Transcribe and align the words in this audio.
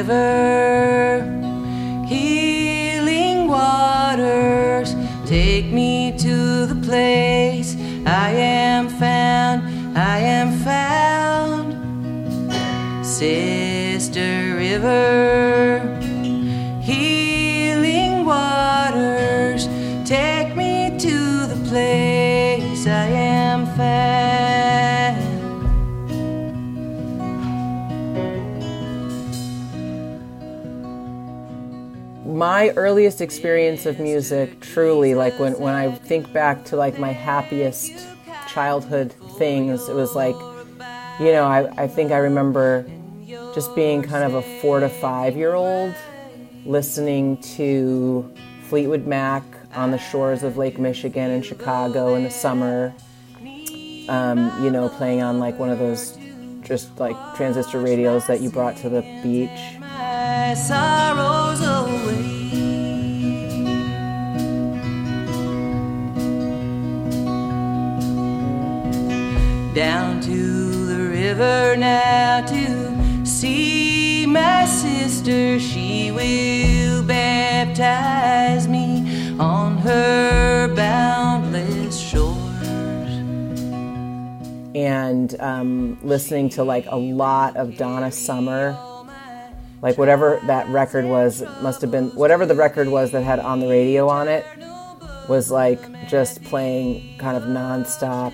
river, 0.00 1.20
healing 2.08 3.46
waters, 3.48 4.94
take 5.26 5.66
me 5.66 6.16
to 6.16 6.64
the 6.64 6.80
place 6.86 7.76
I 8.06 8.30
am 8.30 8.88
found, 8.88 9.98
I 9.98 10.18
am 10.20 10.52
found. 10.64 11.76
Sister 13.04 14.56
River, 14.56 15.29
my 32.40 32.70
earliest 32.70 33.20
experience 33.20 33.84
of 33.84 34.00
music 34.00 34.58
truly 34.62 35.14
like 35.14 35.38
when, 35.38 35.52
when 35.58 35.74
i 35.74 35.94
think 35.94 36.32
back 36.32 36.64
to 36.64 36.74
like 36.74 36.98
my 36.98 37.12
happiest 37.12 37.92
childhood 38.48 39.12
things 39.36 39.90
it 39.90 39.94
was 39.94 40.14
like 40.14 40.34
you 41.20 41.32
know 41.32 41.44
i, 41.44 41.68
I 41.82 41.86
think 41.86 42.12
i 42.12 42.16
remember 42.16 42.86
just 43.54 43.74
being 43.74 44.00
kind 44.00 44.24
of 44.24 44.32
a 44.32 44.60
four 44.62 44.80
to 44.80 44.88
five 44.88 45.36
year 45.36 45.52
old 45.52 45.94
listening 46.64 47.36
to 47.58 48.34
fleetwood 48.70 49.06
mac 49.06 49.42
on 49.74 49.90
the 49.90 49.98
shores 49.98 50.42
of 50.42 50.56
lake 50.56 50.78
michigan 50.78 51.30
in 51.30 51.42
chicago 51.42 52.14
in 52.14 52.24
the 52.24 52.30
summer 52.30 52.94
um, 54.08 54.64
you 54.64 54.70
know 54.70 54.88
playing 54.96 55.20
on 55.20 55.40
like 55.40 55.58
one 55.58 55.68
of 55.68 55.78
those 55.78 56.16
just 56.62 56.98
like 56.98 57.16
transistor 57.36 57.80
radios 57.80 58.26
that 58.28 58.40
you 58.40 58.48
brought 58.48 58.78
to 58.78 58.88
the 58.88 59.02
beach 59.22 59.76
Down 69.74 70.20
to 70.22 70.86
the 70.86 71.08
river 71.08 71.76
now 71.76 72.44
to 72.44 73.24
see 73.24 74.26
my 74.26 74.64
sister. 74.66 75.60
She 75.60 76.10
will 76.10 77.04
baptize 77.04 78.66
me 78.66 79.38
on 79.38 79.78
her 79.78 80.74
boundless 80.74 82.00
shores. 82.00 82.36
and 84.74 85.40
um, 85.40 85.98
listening 86.02 86.48
to 86.48 86.64
like 86.64 86.86
a 86.88 86.96
lot 86.96 87.56
of 87.56 87.76
Donna 87.76 88.10
Summer. 88.10 88.76
Like 89.82 89.96
whatever 89.98 90.40
that 90.46 90.68
record 90.68 91.04
was, 91.04 91.44
must 91.62 91.80
have 91.80 91.92
been 91.92 92.10
whatever 92.10 92.44
the 92.44 92.56
record 92.56 92.88
was 92.88 93.12
that 93.12 93.22
had 93.22 93.38
on 93.38 93.60
the 93.60 93.68
radio 93.68 94.08
on 94.08 94.26
it 94.26 94.44
was 95.28 95.48
like 95.50 95.80
just 96.08 96.42
playing 96.42 97.16
kind 97.18 97.36
of 97.36 97.44
nonstop 97.44 98.32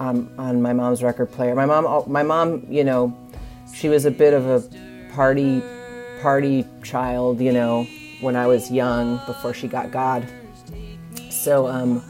on 0.00 0.62
my 0.62 0.72
mom's 0.72 1.02
record 1.02 1.30
player. 1.32 1.54
My 1.54 1.66
mom, 1.66 2.04
my 2.10 2.22
mom, 2.22 2.66
you 2.68 2.84
know, 2.84 3.16
she 3.74 3.88
was 3.88 4.04
a 4.04 4.10
bit 4.10 4.34
of 4.34 4.46
a 4.46 4.62
party 5.12 5.62
party 6.20 6.66
child, 6.82 7.40
you 7.40 7.52
know, 7.52 7.86
when 8.20 8.36
I 8.36 8.46
was 8.46 8.70
young 8.70 9.20
before 9.26 9.54
she 9.54 9.68
got 9.68 9.90
God. 9.90 10.26
So, 11.30 11.66
um, 11.68 12.02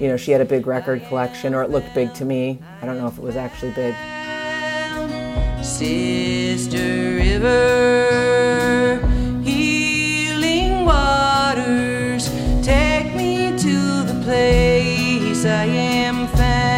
you 0.00 0.08
know, 0.08 0.16
she 0.16 0.32
had 0.32 0.40
a 0.40 0.44
big 0.44 0.66
record 0.66 1.04
collection, 1.06 1.54
or 1.54 1.62
it 1.62 1.70
looked 1.70 1.94
big 1.94 2.14
to 2.14 2.24
me. 2.24 2.58
I 2.80 2.86
don't 2.86 2.98
know 2.98 3.06
if 3.06 3.18
it 3.18 3.22
was 3.22 3.36
actually 3.36 3.72
big. 3.72 3.94
Sister 5.62 7.16
River, 7.16 8.98
healing 9.42 10.84
waters, 10.84 12.28
take 12.64 13.14
me 13.14 13.56
to 13.58 14.02
the 14.04 14.20
place 14.24 15.44
I 15.44 15.64
am 15.66 16.26
found. 16.28 16.71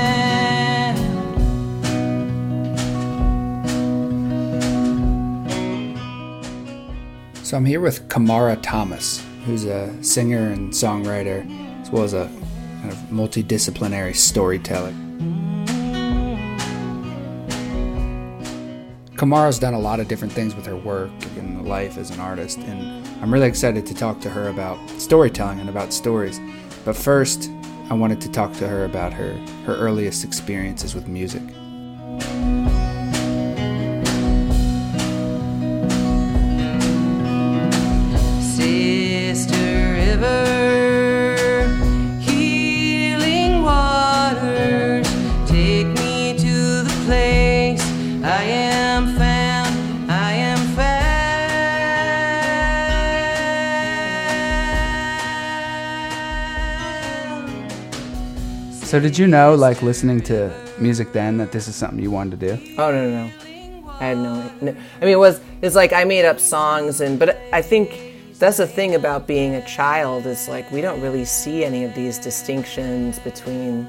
So 7.55 7.59
I'm 7.59 7.65
here 7.65 7.79
with 7.79 8.09
Kamara 8.09 8.61
Thomas, 8.61 9.25
who's 9.47 9.65
a 9.65 10.03
singer 10.03 10.49
and 10.49 10.73
songwriter, 10.73 11.49
as 11.83 11.89
well 11.89 12.03
as 12.03 12.13
a 12.13 12.27
kind 12.81 12.91
of 12.91 12.99
multidisciplinary 13.13 14.17
storyteller. 14.17 14.91
Kamara's 19.15 19.61
done 19.61 19.75
a 19.75 19.79
lot 19.79 20.01
of 20.01 20.09
different 20.09 20.33
things 20.33 20.57
with 20.57 20.67
her 20.67 20.75
work 20.75 21.13
and 21.37 21.65
life 21.69 21.97
as 21.97 22.11
an 22.11 22.19
artist, 22.19 22.59
and 22.59 23.07
I'm 23.23 23.33
really 23.33 23.47
excited 23.47 23.87
to 23.87 23.95
talk 23.95 24.21
to 24.23 24.31
her 24.31 24.49
about 24.49 24.77
storytelling 25.01 25.61
and 25.61 25.69
about 25.69 25.93
stories. 25.93 26.41
But 26.85 26.97
first, 26.97 27.49
I 27.89 27.95
wanted 27.95 28.21
to 28.23 28.33
talk 28.33 28.53
to 28.55 28.67
her 28.67 28.85
about 28.85 29.13
her, 29.13 29.33
her 29.65 29.77
earliest 29.77 30.25
experiences 30.25 30.93
with 30.93 31.07
music. 31.07 31.43
I 48.27 48.45
am 48.45 49.15
found. 49.19 50.11
I 50.11 50.33
am 50.33 50.57
found. 58.73 58.83
So, 58.83 58.99
did 58.99 59.19
you 59.19 59.27
know, 59.27 59.55
like 59.55 59.83
listening 59.83 60.23
to 60.23 60.51
music 60.79 61.13
then, 61.13 61.37
that 61.37 61.53
this 61.53 61.69
is 61.69 61.77
something 61.77 61.99
you 62.03 62.11
wanted 62.11 62.41
to 62.41 62.57
do? 62.57 62.75
Oh 62.79 62.91
no, 62.91 63.11
no, 63.11 63.27
no. 63.27 63.31
I 64.01 64.07
had 64.07 64.17
no, 64.17 64.51
no. 64.63 64.71
I 64.73 65.05
mean, 65.05 65.13
it 65.13 65.19
was. 65.19 65.43
It's 65.61 65.77
like 65.77 65.93
I 65.93 66.05
made 66.05 66.25
up 66.25 66.41
songs, 66.41 67.03
and 67.03 67.19
but 67.19 67.39
I 67.53 67.61
think 67.61 68.15
that's 68.39 68.57
the 68.57 68.67
thing 68.67 68.95
about 68.95 69.27
being 69.27 69.55
a 69.55 69.67
child 69.67 70.25
is 70.25 70.49
like 70.49 70.73
we 70.73 70.81
don't 70.81 71.03
really 71.03 71.27
see 71.27 71.63
any 71.63 71.85
of 71.85 71.95
these 71.95 72.19
distinctions 72.19 73.19
between 73.19 73.87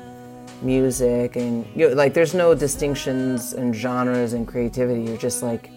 music 0.61 1.35
and 1.35 1.66
you 1.75 1.89
know, 1.89 1.95
like 1.95 2.13
there's 2.13 2.33
no 2.33 2.55
distinctions 2.55 3.53
and 3.53 3.75
genres 3.75 4.33
and 4.33 4.47
creativity. 4.47 5.03
You're 5.03 5.17
just 5.17 5.43
like 5.43 5.69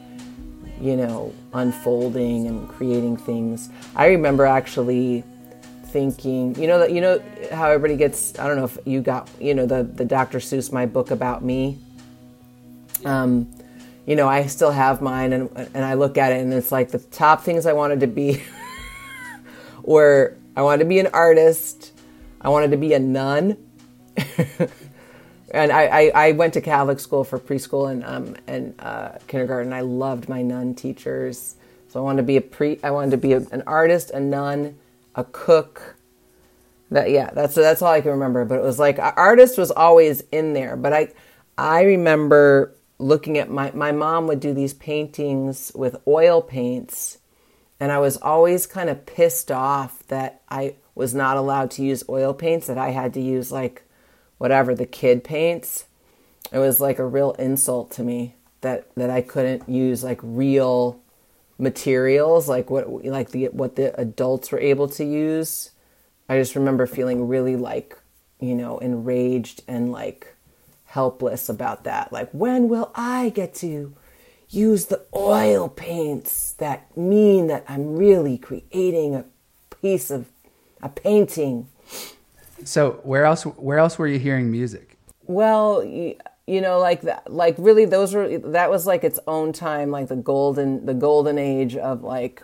you 0.80 0.96
know 0.96 1.32
unfolding 1.52 2.46
and 2.46 2.68
creating 2.68 3.16
things. 3.16 3.70
I 3.96 4.06
remember 4.06 4.46
actually 4.46 5.24
thinking, 5.86 6.54
you 6.60 6.66
know 6.66 6.78
that 6.78 6.92
you 6.92 7.00
know 7.00 7.22
how 7.52 7.68
everybody 7.68 7.96
gets. 7.96 8.38
I 8.38 8.46
don't 8.46 8.56
know 8.56 8.64
if 8.64 8.78
you 8.84 9.00
got 9.00 9.28
you 9.40 9.54
know 9.54 9.66
the 9.66 9.82
the 9.82 10.04
Dr. 10.04 10.38
Seuss 10.38 10.72
my 10.72 10.86
book 10.86 11.10
about 11.10 11.44
me. 11.44 11.78
Um, 13.04 13.48
you 14.06 14.16
know, 14.16 14.26
I 14.26 14.46
still 14.46 14.70
have 14.70 15.02
mine, 15.02 15.32
and 15.32 15.50
and 15.74 15.84
I 15.84 15.94
look 15.94 16.18
at 16.18 16.32
it, 16.32 16.40
and 16.40 16.52
it's 16.52 16.72
like 16.72 16.90
the 16.90 16.98
top 16.98 17.42
things 17.42 17.66
I 17.66 17.72
wanted 17.72 18.00
to 18.00 18.06
be 18.06 18.42
were 19.82 20.36
I 20.56 20.62
wanted 20.62 20.84
to 20.84 20.88
be 20.88 20.98
an 20.98 21.08
artist, 21.12 21.92
I 22.40 22.48
wanted 22.48 22.70
to 22.72 22.76
be 22.76 22.92
a 22.94 22.98
nun, 22.98 23.56
and 25.50 25.72
I, 25.72 25.84
I, 25.86 26.12
I 26.14 26.32
went 26.32 26.54
to 26.54 26.60
Catholic 26.60 27.00
school 27.00 27.24
for 27.24 27.38
preschool 27.38 27.90
and 27.90 28.04
um 28.04 28.36
and 28.46 28.74
uh, 28.78 29.18
kindergarten. 29.26 29.72
I 29.72 29.80
loved 29.82 30.28
my 30.28 30.42
nun 30.42 30.74
teachers, 30.74 31.56
so 31.88 32.00
I 32.00 32.02
wanted 32.02 32.22
to 32.22 32.26
be 32.26 32.36
a 32.36 32.40
pre. 32.40 32.78
I 32.82 32.90
wanted 32.90 33.12
to 33.12 33.16
be 33.16 33.32
a, 33.32 33.38
an 33.50 33.62
artist, 33.66 34.10
a 34.10 34.20
nun, 34.20 34.78
a 35.14 35.24
cook. 35.24 35.96
That 36.90 37.10
yeah, 37.10 37.30
that's 37.30 37.54
that's 37.54 37.82
all 37.82 37.92
I 37.92 38.00
can 38.00 38.12
remember. 38.12 38.44
But 38.44 38.60
it 38.60 38.62
was 38.62 38.78
like 38.78 38.98
artist 38.98 39.58
was 39.58 39.70
always 39.70 40.22
in 40.32 40.52
there. 40.52 40.76
But 40.76 40.92
I 40.92 41.08
I 41.56 41.82
remember 41.82 42.74
looking 42.98 43.38
at 43.38 43.50
my 43.50 43.70
my 43.72 43.92
mom 43.92 44.26
would 44.26 44.40
do 44.40 44.54
these 44.54 44.74
paintings 44.74 45.72
with 45.74 45.96
oil 46.06 46.42
paints 46.42 47.18
and 47.80 47.92
I 47.92 47.98
was 47.98 48.16
always 48.16 48.66
kind 48.66 48.90
of 48.90 49.06
pissed 49.06 49.50
off 49.50 50.06
that 50.08 50.42
I 50.48 50.74
was 50.94 51.14
not 51.14 51.36
allowed 51.36 51.70
to 51.72 51.84
use 51.84 52.02
oil 52.08 52.34
paints 52.34 52.66
that 52.66 52.78
I 52.78 52.90
had 52.90 53.14
to 53.14 53.20
use 53.20 53.52
like 53.52 53.84
whatever 54.38 54.74
the 54.74 54.86
kid 54.86 55.22
paints 55.22 55.84
it 56.50 56.58
was 56.58 56.80
like 56.80 56.98
a 56.98 57.06
real 57.06 57.32
insult 57.32 57.90
to 57.90 58.02
me 58.02 58.34
that 58.60 58.88
that 58.96 59.10
I 59.10 59.20
couldn't 59.20 59.68
use 59.68 60.02
like 60.02 60.20
real 60.22 61.00
materials 61.58 62.48
like 62.48 62.70
what 62.70 63.04
like 63.04 63.30
the 63.30 63.46
what 63.48 63.76
the 63.76 63.98
adults 64.00 64.50
were 64.50 64.60
able 64.60 64.88
to 64.88 65.04
use 65.04 65.70
I 66.28 66.38
just 66.38 66.54
remember 66.54 66.86
feeling 66.86 67.28
really 67.28 67.56
like 67.56 67.98
you 68.40 68.54
know 68.54 68.78
enraged 68.78 69.62
and 69.68 69.92
like 69.92 70.34
helpless 70.88 71.48
about 71.48 71.84
that. 71.84 72.12
Like, 72.12 72.30
when 72.32 72.68
will 72.68 72.90
I 72.94 73.28
get 73.30 73.54
to 73.56 73.94
use 74.48 74.86
the 74.86 75.04
oil 75.14 75.68
paints 75.68 76.52
that 76.54 76.96
mean 76.96 77.46
that 77.48 77.64
I'm 77.68 77.96
really 77.96 78.38
creating 78.38 79.14
a 79.14 79.24
piece 79.80 80.10
of 80.10 80.26
a 80.82 80.88
painting? 80.88 81.68
So, 82.64 83.00
where 83.02 83.24
else 83.24 83.44
where 83.44 83.78
else 83.78 83.98
were 83.98 84.08
you 84.08 84.18
hearing 84.18 84.50
music? 84.50 84.98
Well, 85.26 85.82
you 86.48 86.62
know 86.62 86.78
like 86.78 87.02
that 87.02 87.30
like 87.30 87.54
really 87.58 87.84
those 87.84 88.14
were 88.14 88.38
that 88.38 88.70
was 88.70 88.86
like 88.86 89.04
its 89.04 89.20
own 89.26 89.52
time 89.52 89.90
like 89.90 90.08
the 90.08 90.16
golden 90.16 90.86
the 90.86 90.94
golden 90.94 91.38
age 91.38 91.76
of 91.76 92.02
like 92.02 92.42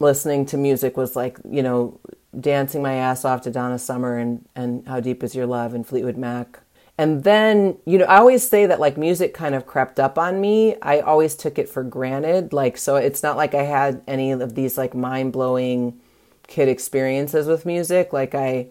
listening 0.00 0.44
to 0.44 0.56
music 0.56 0.96
was 0.96 1.14
like 1.14 1.38
you 1.48 1.62
know 1.62 1.98
dancing 2.38 2.82
my 2.82 2.94
ass 2.94 3.24
off 3.24 3.42
to 3.42 3.50
Donna 3.50 3.78
Summer 3.78 4.18
and 4.18 4.44
and 4.56 4.86
How 4.88 4.98
Deep 4.98 5.22
Is 5.22 5.36
Your 5.36 5.46
Love 5.46 5.72
and 5.72 5.86
Fleetwood 5.86 6.16
Mac. 6.16 6.60
And 6.98 7.22
then 7.22 7.78
you 7.86 7.98
know 7.98 8.06
I 8.06 8.16
always 8.16 8.48
say 8.48 8.66
that 8.66 8.80
like 8.80 8.96
music 8.96 9.34
kind 9.34 9.54
of 9.54 9.66
crept 9.66 10.00
up 10.00 10.18
on 10.18 10.40
me. 10.40 10.76
I 10.82 10.98
always 10.98 11.36
took 11.36 11.56
it 11.56 11.68
for 11.68 11.84
granted. 11.84 12.52
Like 12.52 12.76
so 12.76 12.96
it's 12.96 13.22
not 13.22 13.36
like 13.36 13.54
I 13.54 13.62
had 13.62 14.02
any 14.08 14.32
of 14.32 14.56
these 14.56 14.76
like 14.76 14.94
mind-blowing 14.94 16.00
kid 16.48 16.68
experiences 16.68 17.46
with 17.46 17.64
music. 17.64 18.12
Like 18.12 18.34
I 18.34 18.66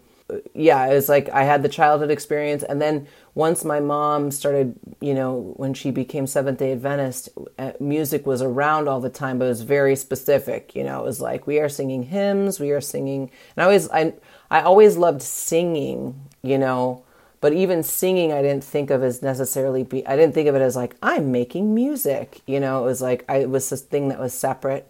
yeah, 0.54 0.86
it 0.88 0.94
was 0.94 1.10
like 1.10 1.30
I 1.30 1.44
had 1.44 1.64
the 1.64 1.70
childhood 1.70 2.10
experience, 2.12 2.64
and 2.64 2.82
then 2.82 3.08
once 3.36 3.64
my 3.66 3.80
mom 3.80 4.32
started, 4.32 4.76
you 5.02 5.14
know, 5.14 5.54
when 5.58 5.74
she 5.74 5.92
became 5.92 6.28
Seventh 6.28 6.60
Day 6.60 6.72
Adventist, 6.72 7.30
uh, 7.60 7.74
music 7.80 8.26
was 8.26 8.42
around 8.42 8.88
all 8.88 9.00
the 9.02 9.10
time, 9.10 9.38
but 9.40 9.46
it 9.46 9.50
was 9.50 9.62
very 9.62 9.96
specific. 9.96 10.76
You 10.76 10.84
know, 10.84 11.02
it 11.02 11.06
was 11.06 11.22
like 11.22 11.46
we 11.48 11.60
are 11.60 11.70
singing 11.70 12.04
hymns, 12.04 12.60
we 12.60 12.72
are 12.72 12.82
singing, 12.82 13.32
and 13.56 13.64
I 13.64 13.66
always, 13.66 13.90
I, 13.90 14.14
I 14.50 14.62
always 14.62 14.98
loved 14.98 15.22
singing. 15.22 16.30
You 16.42 16.58
know, 16.58 17.04
but 17.42 17.54
even 17.54 17.84
singing, 17.84 18.32
I 18.34 18.42
didn't 18.42 18.64
think 18.64 18.90
of 18.90 19.04
as 19.04 19.22
necessarily 19.22 19.84
be. 19.84 20.06
I 20.08 20.16
didn't 20.16 20.34
think 20.34 20.48
of 20.48 20.56
it 20.56 20.62
as 20.62 20.76
like 20.76 20.96
I'm 21.04 21.32
making 21.32 21.74
music. 21.76 22.42
You 22.48 22.60
know, 22.60 22.82
it 22.84 22.86
was 22.86 23.02
like 23.02 23.26
I 23.30 23.38
it 23.38 23.50
was 23.50 23.70
this 23.70 23.82
thing 23.82 24.10
that 24.10 24.20
was 24.20 24.34
separate. 24.34 24.90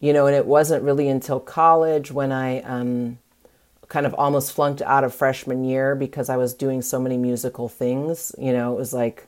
You 0.00 0.12
know, 0.12 0.26
and 0.26 0.36
it 0.36 0.46
wasn't 0.46 0.84
really 0.84 1.08
until 1.08 1.40
college 1.40 2.12
when 2.12 2.32
I. 2.32 2.60
um 2.62 3.18
kind 3.88 4.06
of 4.06 4.14
almost 4.14 4.52
flunked 4.52 4.82
out 4.82 5.04
of 5.04 5.14
freshman 5.14 5.64
year 5.64 5.94
because 5.94 6.28
I 6.28 6.36
was 6.36 6.54
doing 6.54 6.82
so 6.82 7.00
many 7.00 7.16
musical 7.16 7.68
things. 7.68 8.34
You 8.38 8.52
know, 8.52 8.72
it 8.72 8.76
was 8.76 8.92
like 8.92 9.26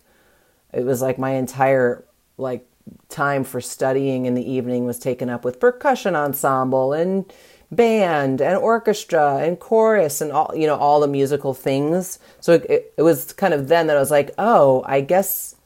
it 0.72 0.84
was 0.84 1.02
like 1.02 1.18
my 1.18 1.30
entire 1.30 2.04
like 2.36 2.66
time 3.08 3.44
for 3.44 3.60
studying 3.60 4.26
in 4.26 4.34
the 4.34 4.50
evening 4.50 4.86
was 4.86 4.98
taken 4.98 5.30
up 5.30 5.44
with 5.44 5.60
percussion 5.60 6.16
ensemble 6.16 6.92
and 6.92 7.30
band 7.70 8.40
and 8.40 8.56
orchestra 8.58 9.36
and 9.38 9.60
chorus 9.60 10.20
and 10.20 10.32
all 10.32 10.52
you 10.54 10.66
know 10.66 10.76
all 10.76 11.00
the 11.00 11.08
musical 11.08 11.54
things. 11.54 12.18
So 12.40 12.54
it, 12.54 12.92
it 12.96 13.02
was 13.02 13.32
kind 13.32 13.54
of 13.54 13.68
then 13.68 13.86
that 13.86 13.96
I 13.96 14.00
was 14.00 14.10
like, 14.10 14.32
"Oh, 14.38 14.82
I 14.86 15.00
guess 15.00 15.56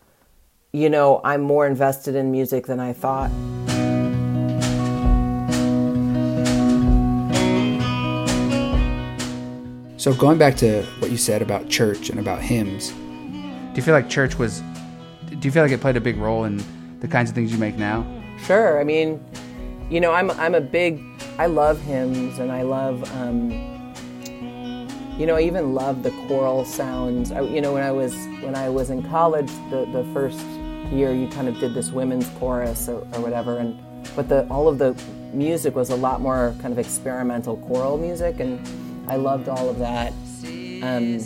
you 0.73 0.91
know, 0.91 1.21
I'm 1.25 1.41
more 1.41 1.67
invested 1.67 2.15
in 2.15 2.31
music 2.31 2.67
than 2.67 2.81
I 2.81 2.93
thought." 2.93 3.31
So 10.05 10.13
going 10.13 10.37
back 10.37 10.55
to 10.57 10.83
what 10.99 11.11
you 11.11 11.17
said 11.17 11.41
about 11.41 11.71
church 11.71 12.11
and 12.11 12.21
about 12.21 12.43
hymns, 12.43 12.91
do 12.91 13.73
you 13.75 13.81
feel 13.81 13.95
like 13.95 14.11
church 14.11 14.39
was? 14.39 14.61
Do 15.31 15.39
you 15.41 15.51
feel 15.51 15.63
like 15.63 15.73
it 15.73 15.81
played 15.81 15.97
a 15.97 16.01
big 16.03 16.19
role 16.19 16.45
in 16.45 16.63
the 17.01 17.09
kinds 17.09 17.31
of 17.31 17.35
things 17.35 17.51
you 17.51 17.57
make 17.57 17.79
now? 17.79 18.05
Sure. 18.45 18.79
I 18.79 18.85
mean, 18.85 19.25
you 19.89 20.03
know, 20.03 20.13
I'm 20.13 20.31
I'm 20.33 20.55
a 20.55 20.61
big. 20.61 21.03
I 21.39 21.47
love 21.47 21.81
hymns 21.81 22.39
and 22.39 22.53
I 22.53 22.61
love. 22.61 23.11
Um, 23.15 23.51
you 25.17 25.25
know, 25.25 25.37
I 25.37 25.41
even 25.41 25.73
love 25.73 26.03
the 26.03 26.11
choral 26.29 26.67
sounds. 26.67 27.33
I, 27.33 27.41
you 27.41 27.63
know, 27.63 27.73
when 27.73 27.83
I 27.83 27.91
was 27.91 28.13
when 28.43 28.55
I 28.55 28.69
was 28.69 28.91
in 28.91 29.09
college, 29.09 29.51
the 29.71 29.89
the 29.91 30.05
first 30.13 30.45
year, 30.93 31.15
you 31.15 31.29
kind 31.29 31.49
of 31.49 31.59
did 31.59 31.73
this 31.73 31.93
women's 31.93 32.29
chorus 32.39 32.91
or, 32.91 33.09
or 33.15 33.21
whatever, 33.21 33.57
and 33.57 33.83
but 34.15 34.29
the 34.29 34.47
all 34.49 34.69
of 34.69 34.77
the 34.77 34.95
music 35.33 35.75
was 35.75 35.89
a 35.89 35.97
lot 35.97 36.21
more 36.21 36.55
kind 36.61 36.73
of 36.73 36.79
experimental 36.79 37.57
choral 37.57 37.97
music 37.97 38.39
and 38.39 38.61
I 39.09 39.17
loved 39.17 39.49
all 39.49 39.69
of 39.69 39.79
that. 39.79 40.13
Um, 40.83 41.21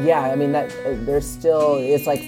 yeah, 0.00 0.30
I 0.32 0.36
mean 0.36 0.52
that 0.52 0.70
there's 1.06 1.28
still 1.28 1.76
it's 1.76 2.06
like 2.06 2.22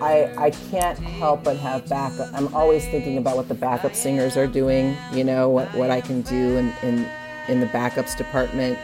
I 0.00 0.32
I 0.38 0.50
can't 0.70 0.98
help 0.98 1.44
but 1.44 1.56
have 1.56 1.88
backup. 1.88 2.32
I'm 2.32 2.54
always 2.54 2.84
thinking 2.86 3.18
about 3.18 3.36
what 3.36 3.48
the 3.48 3.54
backup 3.54 3.94
singers 3.94 4.36
are 4.36 4.46
doing. 4.46 4.96
You 5.12 5.24
know 5.24 5.48
what 5.48 5.72
what 5.74 5.90
I 5.90 6.00
can 6.00 6.22
do 6.22 6.56
in 6.56 6.72
in 6.82 7.06
in 7.48 7.60
the 7.60 7.66
backups 7.66 8.16
department. 8.16 8.78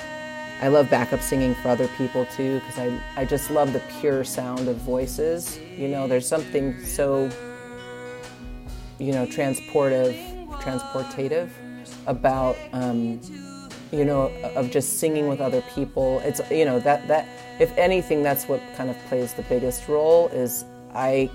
I 0.60 0.68
love 0.68 0.88
backup 0.90 1.20
singing 1.20 1.54
for 1.56 1.68
other 1.68 1.88
people 1.96 2.26
too 2.36 2.60
because 2.60 2.78
I 2.78 3.00
I 3.16 3.24
just 3.24 3.50
love 3.50 3.72
the 3.72 3.82
pure 4.00 4.24
sound 4.24 4.68
of 4.68 4.76
voices. 4.78 5.58
You 5.76 5.88
know, 5.88 6.06
there's 6.08 6.28
something 6.28 6.78
so 6.84 7.30
you 8.98 9.12
know 9.12 9.26
transportive, 9.26 10.14
transportative 10.60 11.50
about. 12.06 12.56
Um, 12.72 13.20
you 13.94 14.04
know, 14.04 14.32
of 14.56 14.70
just 14.70 14.98
singing 14.98 15.28
with 15.28 15.40
other 15.40 15.62
people. 15.74 16.20
It's 16.20 16.40
you 16.50 16.64
know 16.64 16.80
that 16.80 17.06
that 17.08 17.28
if 17.60 17.76
anything, 17.78 18.22
that's 18.22 18.48
what 18.48 18.60
kind 18.76 18.90
of 18.90 18.96
plays 19.06 19.34
the 19.34 19.42
biggest 19.42 19.88
role. 19.88 20.28
Is 20.28 20.64
I 20.94 21.30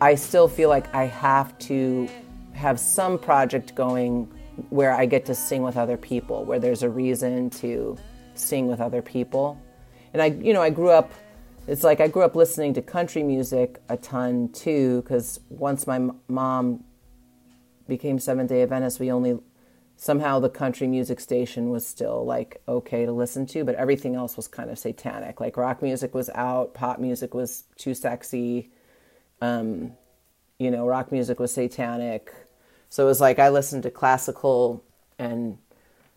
I 0.00 0.14
still 0.14 0.48
feel 0.48 0.68
like 0.68 0.92
I 0.94 1.04
have 1.06 1.56
to 1.60 2.08
have 2.52 2.78
some 2.78 3.18
project 3.18 3.74
going 3.74 4.32
where 4.70 4.92
I 4.92 5.06
get 5.06 5.24
to 5.26 5.34
sing 5.34 5.62
with 5.62 5.76
other 5.76 5.96
people, 5.96 6.44
where 6.44 6.58
there's 6.58 6.82
a 6.82 6.88
reason 6.88 7.50
to 7.50 7.96
sing 8.34 8.66
with 8.66 8.80
other 8.80 9.02
people. 9.02 9.60
And 10.12 10.22
I, 10.22 10.26
you 10.26 10.52
know, 10.52 10.62
I 10.62 10.70
grew 10.70 10.90
up. 10.90 11.12
It's 11.66 11.82
like 11.82 12.00
I 12.00 12.08
grew 12.08 12.22
up 12.22 12.36
listening 12.36 12.74
to 12.74 12.82
country 12.82 13.22
music 13.22 13.80
a 13.88 13.96
ton 13.96 14.50
too, 14.50 15.02
because 15.02 15.40
once 15.48 15.86
my 15.86 16.10
mom 16.28 16.84
became 17.88 18.18
Seventh 18.18 18.50
Day 18.50 18.62
Adventist, 18.62 19.00
we 19.00 19.10
only 19.10 19.38
somehow 19.96 20.40
the 20.40 20.48
country 20.48 20.86
music 20.86 21.20
station 21.20 21.70
was 21.70 21.86
still 21.86 22.24
like 22.24 22.60
okay 22.66 23.06
to 23.06 23.12
listen 23.12 23.46
to, 23.46 23.64
but 23.64 23.74
everything 23.76 24.14
else 24.14 24.36
was 24.36 24.48
kind 24.48 24.70
of 24.70 24.78
satanic. 24.78 25.40
Like 25.40 25.56
rock 25.56 25.82
music 25.82 26.14
was 26.14 26.30
out, 26.34 26.74
pop 26.74 26.98
music 26.98 27.34
was 27.34 27.64
too 27.76 27.94
sexy. 27.94 28.70
Um, 29.40 29.92
you 30.58 30.70
know, 30.70 30.86
rock 30.86 31.12
music 31.12 31.38
was 31.38 31.52
satanic. 31.52 32.32
So 32.88 33.04
it 33.04 33.06
was 33.06 33.20
like 33.20 33.38
I 33.38 33.48
listened 33.48 33.82
to 33.84 33.90
classical 33.90 34.84
and 35.18 35.58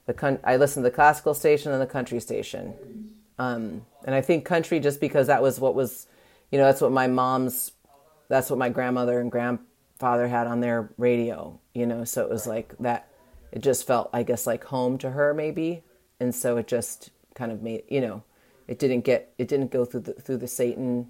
the 0.05 0.13
con- 0.13 0.39
I 0.43 0.57
listened 0.57 0.83
to 0.83 0.89
the 0.89 0.95
classical 0.95 1.33
station 1.33 1.71
and 1.71 1.81
the 1.81 1.87
country 1.87 2.19
station. 2.19 3.13
Um, 3.39 3.85
and 4.05 4.15
I 4.15 4.21
think 4.21 4.45
country 4.45 4.79
just 4.79 4.99
because 4.99 5.27
that 5.27 5.41
was 5.41 5.59
what 5.59 5.75
was, 5.75 6.07
you 6.51 6.57
know, 6.57 6.65
that's 6.65 6.81
what 6.81 6.91
my 6.91 7.07
mom's, 7.07 7.71
that's 8.29 8.49
what 8.49 8.57
my 8.57 8.69
grandmother 8.69 9.19
and 9.19 9.31
grandfather 9.31 10.27
had 10.27 10.47
on 10.47 10.61
their 10.61 10.89
radio, 10.97 11.59
you 11.73 11.85
know, 11.85 12.03
so 12.03 12.23
it 12.23 12.29
was 12.29 12.47
like 12.47 12.75
that 12.79 13.06
it 13.51 13.61
just 13.61 13.87
felt 13.87 14.09
i 14.13 14.23
guess 14.23 14.45
like 14.47 14.63
home 14.65 14.97
to 14.97 15.11
her 15.11 15.33
maybe. 15.33 15.83
And 16.19 16.33
so 16.33 16.57
it 16.57 16.67
just 16.67 17.11
kind 17.35 17.51
of 17.51 17.61
made 17.61 17.83
you 17.89 18.01
know 18.01 18.23
it 18.67 18.79
didn't 18.79 19.01
get 19.01 19.33
it 19.37 19.47
didn't 19.47 19.71
go 19.71 19.85
through 19.85 20.01
the 20.01 20.13
through 20.13 20.37
the 20.37 20.47
satan 20.47 21.09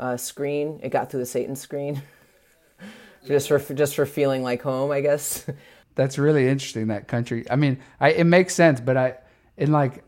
uh, 0.00 0.16
screen. 0.16 0.78
It 0.82 0.90
got 0.90 1.10
through 1.10 1.20
the 1.20 1.26
satan 1.26 1.56
screen. 1.56 2.02
Just 3.26 3.48
for 3.48 3.58
just 3.58 3.96
for 3.96 4.06
feeling 4.06 4.42
like 4.42 4.62
home 4.62 4.90
i 4.90 5.00
guess. 5.00 5.44
That's 5.96 6.18
really 6.18 6.48
interesting 6.48 6.86
that 6.86 7.08
country. 7.08 7.44
I 7.50 7.56
mean 7.56 7.78
I, 8.00 8.12
it 8.12 8.24
makes 8.24 8.54
sense 8.54 8.80
but 8.80 8.96
i 8.96 9.16
in 9.56 9.72
like 9.72 10.04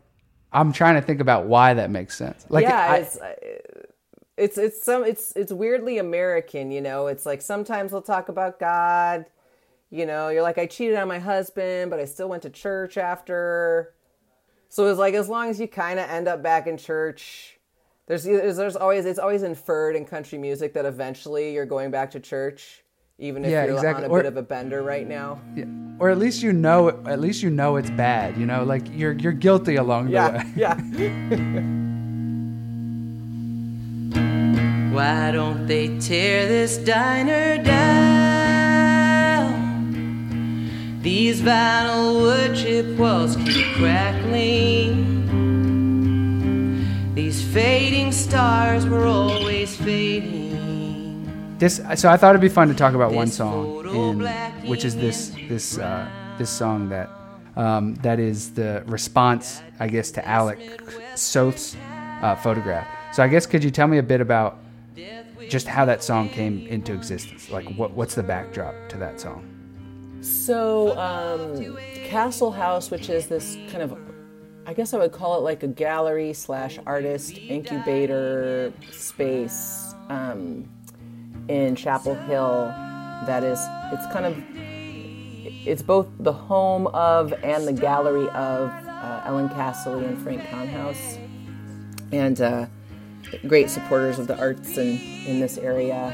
i'm 0.53 0.71
trying 0.71 0.95
to 0.95 1.01
think 1.01 1.19
about 1.19 1.45
why 1.45 1.73
that 1.73 1.89
makes 1.91 2.17
sense. 2.17 2.45
Like 2.49 2.63
yeah 2.63 2.87
I, 2.89 2.97
it's, 2.97 3.17
uh, 3.17 3.35
it's 4.37 4.57
it's 4.57 4.83
some 4.83 5.03
it's 5.03 5.33
it's 5.35 5.51
weirdly 5.51 5.97
american 5.97 6.71
you 6.71 6.81
know? 6.81 7.07
It's 7.07 7.25
like 7.25 7.41
sometimes 7.41 7.91
we'll 7.91 8.01
talk 8.01 8.29
about 8.29 8.59
god 8.59 9.25
you 9.91 10.05
know, 10.05 10.29
you're 10.29 10.41
like, 10.41 10.57
I 10.57 10.65
cheated 10.65 10.97
on 10.97 11.09
my 11.09 11.19
husband, 11.19 11.91
but 11.91 11.99
I 11.99 12.05
still 12.05 12.29
went 12.29 12.43
to 12.43 12.49
church 12.49 12.97
after. 12.97 13.93
So 14.69 14.87
it's 14.87 14.97
like, 14.97 15.13
as 15.13 15.27
long 15.27 15.49
as 15.49 15.59
you 15.59 15.67
kind 15.67 15.99
of 15.99 16.09
end 16.09 16.29
up 16.29 16.41
back 16.41 16.65
in 16.65 16.77
church, 16.77 17.59
there's, 18.07 18.23
there's 18.23 18.77
always, 18.77 19.05
it's 19.05 19.19
always 19.19 19.43
inferred 19.43 19.97
in 19.97 20.05
country 20.05 20.37
music 20.37 20.73
that 20.73 20.85
eventually 20.85 21.53
you're 21.53 21.65
going 21.65 21.91
back 21.91 22.11
to 22.11 22.21
church, 22.21 22.83
even 23.19 23.43
if 23.43 23.51
yeah, 23.51 23.65
you're 23.65 23.75
exactly. 23.75 24.05
on 24.05 24.09
a 24.09 24.13
or, 24.13 24.19
bit 24.19 24.27
of 24.27 24.37
a 24.37 24.41
bender 24.41 24.81
right 24.81 25.05
now. 25.07 25.41
Yeah. 25.55 25.65
Or 25.99 26.09
at 26.09 26.17
least 26.17 26.41
you 26.41 26.53
know, 26.53 26.89
at 27.05 27.19
least 27.19 27.43
you 27.43 27.49
know 27.49 27.75
it's 27.75 27.91
bad, 27.91 28.37
you 28.37 28.45
know, 28.45 28.63
like 28.63 28.83
you're, 28.91 29.11
you're 29.11 29.33
guilty 29.33 29.75
along 29.75 30.07
yeah, 30.07 30.29
the 30.29 30.37
way. 30.37 30.45
Yeah. 30.55 30.75
Why 34.95 35.31
don't 35.31 35.67
they 35.67 35.99
tear 35.99 36.47
this 36.47 36.77
diner 36.77 37.61
down? 37.61 38.50
These 41.01 41.41
vinyl 41.41 42.21
wood 42.21 42.55
chip 42.55 42.85
walls 42.95 43.35
keep 43.35 43.65
crackling. 43.75 44.93
These 47.15 47.43
fading 47.43 48.11
stars 48.11 48.85
were 48.85 49.05
always 49.05 49.75
fading. 49.75 51.57
This 51.57 51.81
so 51.95 52.07
I 52.07 52.17
thought 52.17 52.29
it'd 52.29 52.41
be 52.41 52.49
fun 52.49 52.67
to 52.67 52.75
talk 52.75 52.93
about 52.93 53.13
one 53.13 53.29
song, 53.29 53.83
in, 53.87 54.19
which 54.69 54.85
is 54.85 54.95
this 54.95 55.31
this 55.49 55.79
uh, 55.79 56.07
this 56.37 56.51
song 56.51 56.89
that 56.89 57.09
um, 57.55 57.95
that 57.95 58.19
is 58.19 58.51
the 58.51 58.83
response, 58.85 59.63
I 59.79 59.87
guess, 59.87 60.11
to 60.11 60.27
Alec 60.27 60.59
Soth's 61.15 61.75
uh, 62.21 62.35
photograph. 62.35 62.87
So 63.15 63.23
I 63.23 63.27
guess 63.27 63.47
could 63.47 63.63
you 63.63 63.71
tell 63.71 63.87
me 63.87 63.97
a 63.97 64.03
bit 64.03 64.21
about 64.21 64.59
just 65.49 65.65
how 65.65 65.83
that 65.85 66.03
song 66.03 66.29
came 66.29 66.67
into 66.67 66.93
existence? 66.93 67.49
Like 67.49 67.67
what 67.75 67.93
what's 67.93 68.13
the 68.13 68.23
backdrop 68.23 68.75
to 68.89 68.97
that 68.97 69.19
song? 69.19 69.60
So, 70.21 70.97
um, 70.97 71.77
Cassilhaus, 72.07 72.91
which 72.91 73.09
is 73.09 73.27
this 73.27 73.57
kind 73.71 73.81
of 73.81 73.97
I 74.65 74.73
guess 74.73 74.93
I 74.93 74.99
would 74.99 75.11
call 75.11 75.37
it 75.37 75.41
like 75.41 75.63
a 75.63 75.67
gallery 75.67 76.33
slash 76.33 76.77
artist 76.85 77.37
incubator 77.37 78.71
space 78.91 79.95
um, 80.07 80.69
in 81.47 81.75
Chapel 81.75 82.13
Hill. 82.13 82.67
That 83.25 83.43
is, 83.43 83.59
it's 83.91 84.05
kind 84.13 84.25
of, 84.25 84.41
it's 85.43 85.81
both 85.81 86.07
the 86.19 86.31
home 86.31 86.87
of 86.87 87.33
and 87.43 87.67
the 87.67 87.73
gallery 87.73 88.29
of 88.29 88.69
uh, 88.69 89.23
Ellen 89.25 89.49
Cassilly 89.49 90.05
and 90.07 90.21
Frank 90.21 90.41
Konhaus, 90.43 91.17
and 92.11 92.39
uh, 92.39 92.67
great 93.47 93.69
supporters 93.69 94.19
of 94.19 94.27
the 94.27 94.37
arts 94.37 94.77
in 94.77 94.99
in 95.25 95.39
this 95.39 95.57
area, 95.57 96.13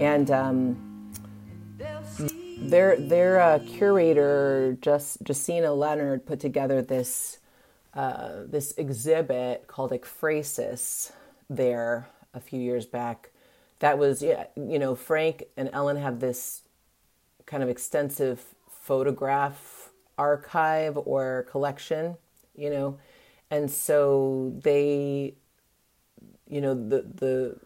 and. 0.00 0.30
Um, 0.30 0.85
their 2.56 2.96
their 2.96 3.40
uh, 3.40 3.58
curator, 3.60 4.76
just 4.80 5.22
Jacina 5.22 5.76
Leonard, 5.76 6.26
put 6.26 6.40
together 6.40 6.82
this 6.82 7.38
uh, 7.94 8.42
this 8.46 8.72
exhibit 8.76 9.66
called 9.66 9.90
Ekphrasis 9.90 11.12
there 11.48 12.08
a 12.34 12.40
few 12.40 12.60
years 12.60 12.86
back. 12.86 13.30
That 13.78 13.98
was, 13.98 14.22
yeah, 14.22 14.46
you 14.56 14.78
know, 14.78 14.94
Frank 14.94 15.44
and 15.56 15.70
Ellen 15.72 15.96
have 15.96 16.20
this 16.20 16.62
kind 17.44 17.62
of 17.62 17.68
extensive 17.68 18.42
photograph 18.68 19.90
archive 20.18 20.96
or 20.96 21.46
collection, 21.50 22.16
you 22.54 22.70
know, 22.70 22.98
and 23.50 23.70
so 23.70 24.52
they, 24.62 25.34
you 26.48 26.60
know, 26.60 26.74
the 26.74 27.02
the 27.02 27.56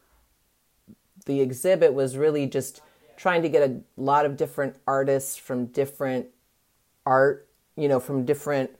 the 1.26 1.40
exhibit 1.40 1.94
was 1.94 2.16
really 2.16 2.46
just 2.46 2.80
trying 3.20 3.42
to 3.42 3.50
get 3.50 3.68
a 3.68 3.80
lot 3.98 4.24
of 4.24 4.34
different 4.38 4.74
artists 4.86 5.36
from 5.36 5.66
different 5.66 6.26
art, 7.04 7.46
you 7.76 7.86
know, 7.86 8.00
from 8.00 8.24
different 8.24 8.70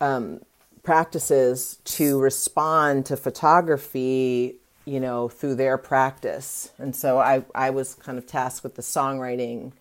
um, 0.00 0.40
practices 0.82 1.78
to 1.84 2.18
respond 2.18 3.04
to 3.04 3.18
photography 3.18 4.56
you 4.86 4.98
know 4.98 5.28
through 5.28 5.54
their 5.54 5.76
practice. 5.76 6.72
And 6.78 6.96
so 6.96 7.18
i 7.18 7.44
i 7.54 7.68
was 7.68 7.94
kind 7.94 8.16
of 8.16 8.26
tasked 8.26 8.64
with 8.64 8.76
the 8.76 8.82
songwriting 8.82 9.72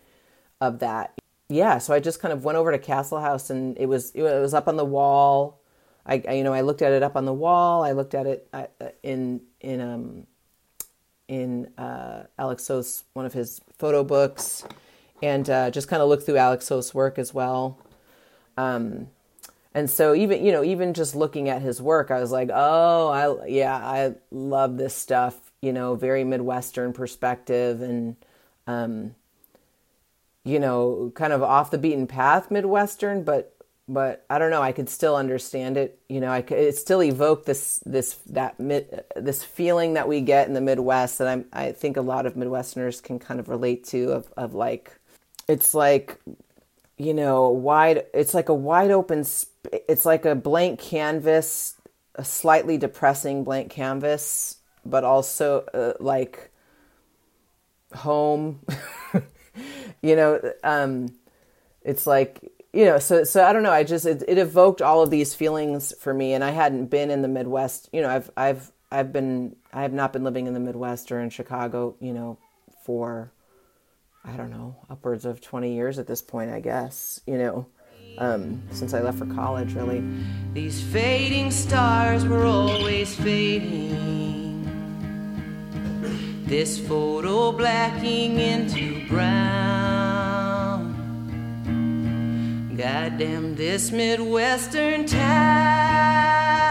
of 0.60 0.80
that. 0.80 1.18
Yeah 1.48 1.78
so 1.78 1.94
i 1.94 2.02
just 2.02 2.22
kind 2.22 2.34
of 2.34 2.44
went 2.44 2.58
over 2.58 2.72
to 2.72 2.78
cassilhaus 2.78 3.50
and 3.50 3.78
it 3.78 3.86
was 3.86 4.12
it 4.12 4.22
was 4.22 4.54
up 4.54 4.68
on 4.68 4.76
the 4.76 4.86
wall. 4.86 5.62
I, 6.06 6.22
I 6.28 6.34
you 6.34 6.44
know 6.44 6.54
i 6.54 6.62
looked 6.62 6.82
at 6.82 6.92
it 6.92 7.02
up 7.02 7.16
on 7.16 7.24
the 7.24 7.34
wall. 7.34 7.82
I 7.84 7.94
looked 7.94 8.14
at 8.14 8.28
it 8.28 8.50
uh, 8.52 8.66
in 9.04 9.42
in 9.62 9.80
um 9.80 10.28
in 11.30 11.68
uh, 11.78 12.24
Alec 12.38 12.60
Soth's 12.60 13.06
one 13.14 13.26
of 13.26 13.32
his 13.32 13.62
photo 13.78 14.04
books, 14.04 14.66
and 15.24 15.50
uh, 15.50 15.72
just 15.72 15.88
kind 15.88 16.02
of 16.02 16.10
look 16.10 16.26
through 16.26 16.38
Alec 16.38 16.62
Soth's 16.62 16.94
work 16.94 17.18
as 17.18 17.34
well. 17.34 17.80
Um, 18.58 19.08
and 19.74 19.90
so 19.90 20.16
even 20.16 20.44
you 20.44 20.52
know 20.52 20.64
even 20.64 20.94
just 20.94 21.16
looking 21.16 21.48
at 21.50 21.62
his 21.62 21.82
work 21.82 22.12
i 22.12 22.20
was 22.20 22.32
like 22.32 22.50
oh 22.54 23.08
i 23.10 23.48
yeah 23.48 23.76
i 23.76 24.14
love 24.32 24.78
this 24.78 24.96
stuff 24.96 25.52
you 25.62 25.72
know 25.72 25.96
very 25.96 26.24
midwestern 26.24 26.92
perspective 26.92 27.82
and 27.82 28.16
um 28.68 29.16
you 30.44 30.60
know 30.60 31.12
kind 31.16 31.34
of 31.34 31.44
off 31.44 31.72
the 31.72 31.78
beaten 31.78 32.08
path 32.08 32.50
midwestern 32.50 33.24
but 33.24 33.56
but 33.90 34.26
i 34.30 34.38
don't 34.38 34.52
know 34.52 34.62
i 34.62 34.72
could 34.72 34.88
still 34.88 35.16
understand 35.16 35.76
it 35.76 36.00
you 36.08 36.22
know 36.22 36.32
i 36.32 36.42
could 36.42 36.58
it 36.58 36.78
still 36.78 37.04
evoked 37.04 37.46
this 37.46 37.80
this 37.86 38.16
that 38.28 38.56
this 39.16 39.44
feeling 39.44 39.94
that 39.96 40.08
we 40.08 40.22
get 40.22 40.48
in 40.48 40.54
the 40.54 40.62
midwest 40.62 41.18
that 41.18 41.28
i'm 41.28 41.46
i 41.52 41.72
think 41.72 41.98
a 41.98 42.02
lot 42.02 42.26
of 42.26 42.36
midwesterners 42.36 43.02
can 43.02 43.20
kind 43.20 43.40
of 43.40 43.50
relate 43.50 43.84
to 43.84 44.12
of 44.12 44.32
of 44.38 44.54
like 44.54 44.98
it's 45.48 45.74
like 45.74 46.18
you 46.98 47.14
know 47.14 47.50
wide 47.50 48.06
it's 48.14 48.34
like 48.34 48.48
a 48.48 48.54
wide 48.54 48.92
open 48.92 49.26
it's 49.88 50.06
like 50.06 50.26
a 50.26 50.36
blank 50.36 50.80
canvas 50.80 51.76
a 52.16 52.24
slightly 52.24 52.78
depressing 52.78 53.44
blank 53.44 53.72
canvas 53.72 54.58
but 54.86 55.04
also 55.04 55.62
uh, 55.74 55.94
like 56.00 56.52
home. 57.94 58.60
You 60.02 60.16
know 60.16 60.40
um 60.64 61.14
it's 61.82 62.08
like 62.08 62.40
you 62.74 62.86
know 62.86 63.00
so 63.00 63.24
so 63.24 63.44
i 63.44 63.52
don't 63.52 63.64
know 63.64 63.72
i 63.72 63.84
just 63.84 64.06
it, 64.06 64.24
it 64.28 64.38
evoked 64.38 64.82
all 64.82 65.02
of 65.02 65.10
these 65.10 65.34
feelings 65.34 65.94
for 66.00 66.14
me 66.14 66.34
and 66.34 66.44
i 66.44 66.52
hadn't 66.52 66.86
been 66.86 67.10
in 67.10 67.22
the 67.22 67.28
midwest 67.28 67.90
you 67.92 68.02
know 68.02 68.10
i've 68.10 68.30
i've 68.38 68.72
i've 68.92 69.12
been 69.12 69.56
i 69.74 69.82
have 69.82 69.94
not 69.94 70.14
been 70.14 70.24
living 70.24 70.48
in 70.48 70.54
the 70.54 70.60
midwest 70.60 71.12
or 71.12 71.20
in 71.20 71.30
chicago 71.30 71.96
you 72.00 72.14
know 72.14 72.38
for 72.84 73.32
I 74.24 74.36
don't 74.36 74.52
know, 74.52 74.76
upwards 74.90 75.26
of 75.26 75.42
20 75.42 75.74
years 75.74 75.98
at 75.98 76.08
this 76.08 76.22
point, 76.22 76.52
I 76.52 76.60
guess, 76.60 77.22
you 77.26 77.38
know, 77.38 77.66
um, 78.18 78.62
since 78.72 78.94
I 78.94 79.00
left 79.02 79.18
for 79.18 79.26
college, 79.28 79.74
really. 79.74 80.04
These 80.54 80.82
fading 80.82 81.52
stars 81.52 82.26
were 82.26 82.44
always 82.44 83.16
fading. 83.16 84.66
This 86.46 86.80
photo 86.80 87.52
blacking 87.52 88.40
into 88.40 89.08
brown. 89.08 89.49
Goddamn, 93.10 93.56
this 93.56 93.92
Midwestern 93.92 95.08
town. 95.08 96.70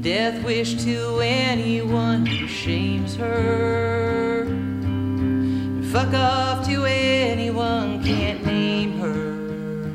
Death 0.00 0.44
wish 0.44 0.84
to 0.84 1.18
anyone 1.20 2.24
who 2.24 2.46
shames 2.46 3.16
her. 3.16 4.46
Fuck 5.90 6.14
off 6.14 6.64
to 6.68 6.84
anyone 6.84 8.04
can't 8.04 8.46
name 8.46 9.00
her. 9.00 9.90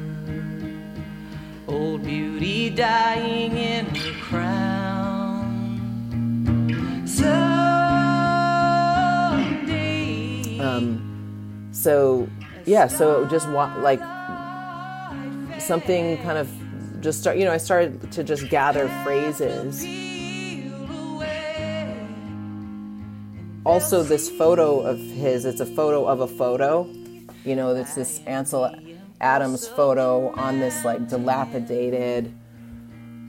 Old 1.74 2.04
beauty 2.04 2.70
dying 2.70 3.56
in 3.56 3.86
her 3.86 4.12
crown. 4.22 5.48
Someday. 7.08 7.40
Um, 10.60 11.70
so 11.72 12.28
yeah, 12.66 12.88
so 12.88 13.26
just 13.26 13.50
wa- 13.50 13.74
like 13.80 14.02
something 15.66 16.18
kind 16.18 16.38
of 16.38 16.52
just 17.02 17.22
start. 17.22 17.38
You 17.38 17.46
know, 17.46 17.52
I 17.52 17.58
started 17.58 18.12
to 18.12 18.24
just 18.24 18.50
gather 18.50 18.88
phrases. 19.04 19.86
also 23.66 24.04
this 24.04 24.30
photo 24.30 24.82
of 24.82 25.00
his 25.00 25.46
it's 25.46 25.62
a 25.62 25.66
photo 25.66 26.06
of 26.06 26.20
a 26.20 26.28
photo 26.28 26.88
you 27.46 27.56
know 27.56 27.74
it's 27.76 27.96
this 27.96 28.20
ansel 28.26 28.70
adams 29.22 29.68
photo 29.68 30.30
on 30.34 30.60
this 30.60 30.84
like 30.84 31.08
dilapidated 31.08 32.34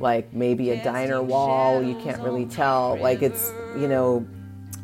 like 0.01 0.33
maybe 0.33 0.71
a 0.71 0.83
diner 0.83 1.23
wall 1.23 1.83
you 1.83 1.95
can't 2.01 2.21
really 2.21 2.47
tell 2.47 2.99
like 2.99 3.23
it's 3.23 3.53
you 3.77 3.87
know 3.87 4.27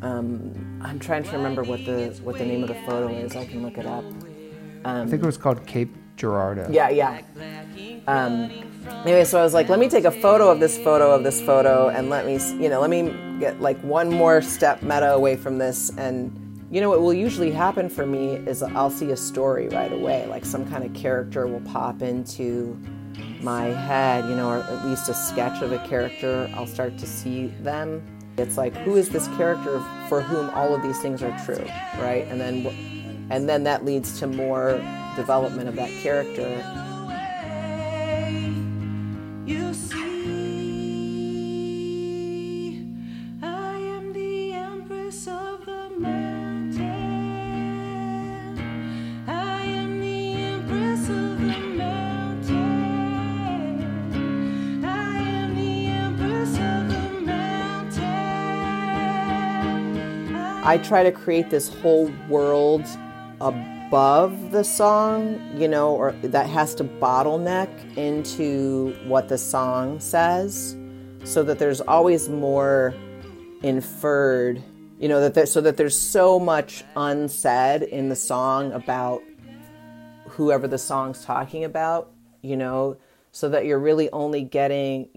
um, 0.01 0.79
i'm 0.81 0.99
trying 0.99 1.23
to 1.23 1.31
remember 1.31 1.63
what 1.63 1.83
the 1.85 2.17
what 2.23 2.37
the 2.37 2.45
name 2.45 2.63
of 2.63 2.69
the 2.69 2.81
photo 2.85 3.09
is 3.09 3.35
i 3.35 3.45
can 3.45 3.61
look 3.61 3.77
it 3.77 3.85
up 3.85 4.05
um, 4.85 5.01
i 5.01 5.05
think 5.05 5.21
it 5.21 5.25
was 5.25 5.37
called 5.37 5.65
cape 5.67 5.93
girardeau 6.17 6.67
yeah 6.69 6.89
yeah. 6.89 7.21
Um, 8.07 8.51
anyway 9.05 9.23
so 9.23 9.39
i 9.39 9.43
was 9.43 9.53
like 9.53 9.69
let 9.69 9.79
me 9.79 9.89
take 9.89 10.05
a 10.05 10.11
photo 10.11 10.49
of 10.49 10.59
this 10.59 10.77
photo 10.77 11.11
of 11.11 11.23
this 11.23 11.41
photo 11.41 11.89
and 11.89 12.09
let 12.09 12.25
me 12.25 12.39
you 12.61 12.69
know 12.69 12.81
let 12.81 12.89
me 12.89 13.13
get 13.41 13.59
like 13.59 13.79
one 13.81 14.09
more 14.09 14.41
step 14.41 14.83
meta 14.83 15.11
away 15.13 15.35
from 15.35 15.57
this. 15.57 15.89
And 15.97 16.31
you 16.69 16.79
know 16.79 16.89
what 16.89 17.01
will 17.01 17.13
usually 17.13 17.51
happen 17.51 17.89
for 17.89 18.05
me 18.05 18.35
is 18.47 18.63
i'll 18.63 18.89
see 18.89 19.11
a 19.11 19.17
story 19.17 19.67
right 19.69 19.91
away 19.91 20.25
like 20.27 20.45
some 20.45 20.65
kind 20.69 20.85
of 20.85 20.93
character 20.93 21.45
will 21.45 21.59
pop 21.61 22.01
into 22.01 22.79
my 23.41 23.65
head 23.65 24.23
you 24.29 24.35
know 24.35 24.47
or 24.47 24.59
at 24.59 24.85
least 24.85 25.09
a 25.09 25.13
sketch 25.13 25.61
of 25.61 25.73
a 25.73 25.79
character. 25.87 26.49
I'll 26.55 26.67
start 26.67 26.97
to 26.99 27.07
see 27.07 27.47
them. 27.61 28.01
It's 28.37 28.57
like 28.57 28.73
who 28.77 28.95
is 28.95 29.09
this 29.09 29.27
character 29.29 29.83
for 30.07 30.21
whom 30.21 30.49
all 30.51 30.73
of 30.73 30.81
these 30.81 30.99
things 30.99 31.21
are 31.23 31.37
true 31.45 31.65
right? 31.97 32.25
And 32.29 32.39
then 32.39 33.27
and 33.31 33.49
then 33.49 33.63
that 33.63 33.83
leads 33.83 34.19
to 34.19 34.27
more 34.27 34.79
development 35.15 35.67
of 35.67 35.75
that 35.75 35.89
character. 36.01 36.63
I 60.63 60.77
try 60.77 61.03
to 61.03 61.11
create 61.11 61.49
this 61.49 61.67
whole 61.67 62.09
world 62.29 62.85
above 63.91 64.51
the 64.51 64.63
song, 64.63 65.37
you 65.53 65.67
know, 65.67 65.93
or 65.93 66.13
that 66.23 66.47
has 66.47 66.73
to 66.73 66.81
bottleneck 66.81 67.67
into 67.97 68.93
what 69.05 69.27
the 69.27 69.37
song 69.37 69.99
says 69.99 70.77
so 71.25 71.43
that 71.43 71.59
there's 71.59 71.81
always 71.81 72.29
more 72.29 72.95
inferred, 73.63 74.63
you 74.97 75.09
know, 75.09 75.19
that 75.19 75.33
there, 75.33 75.45
so 75.45 75.59
that 75.59 75.75
there's 75.75 75.97
so 75.97 76.39
much 76.39 76.85
unsaid 76.95 77.81
in 77.83 78.07
the 78.07 78.15
song 78.15 78.71
about 78.71 79.21
whoever 80.29 80.69
the 80.69 80.77
song's 80.77 81.25
talking 81.25 81.65
about, 81.65 82.13
you 82.41 82.55
know, 82.55 82.95
so 83.33 83.49
that 83.49 83.65
you're 83.65 83.77
really 83.77 84.09
only 84.11 84.41
getting 84.41 85.09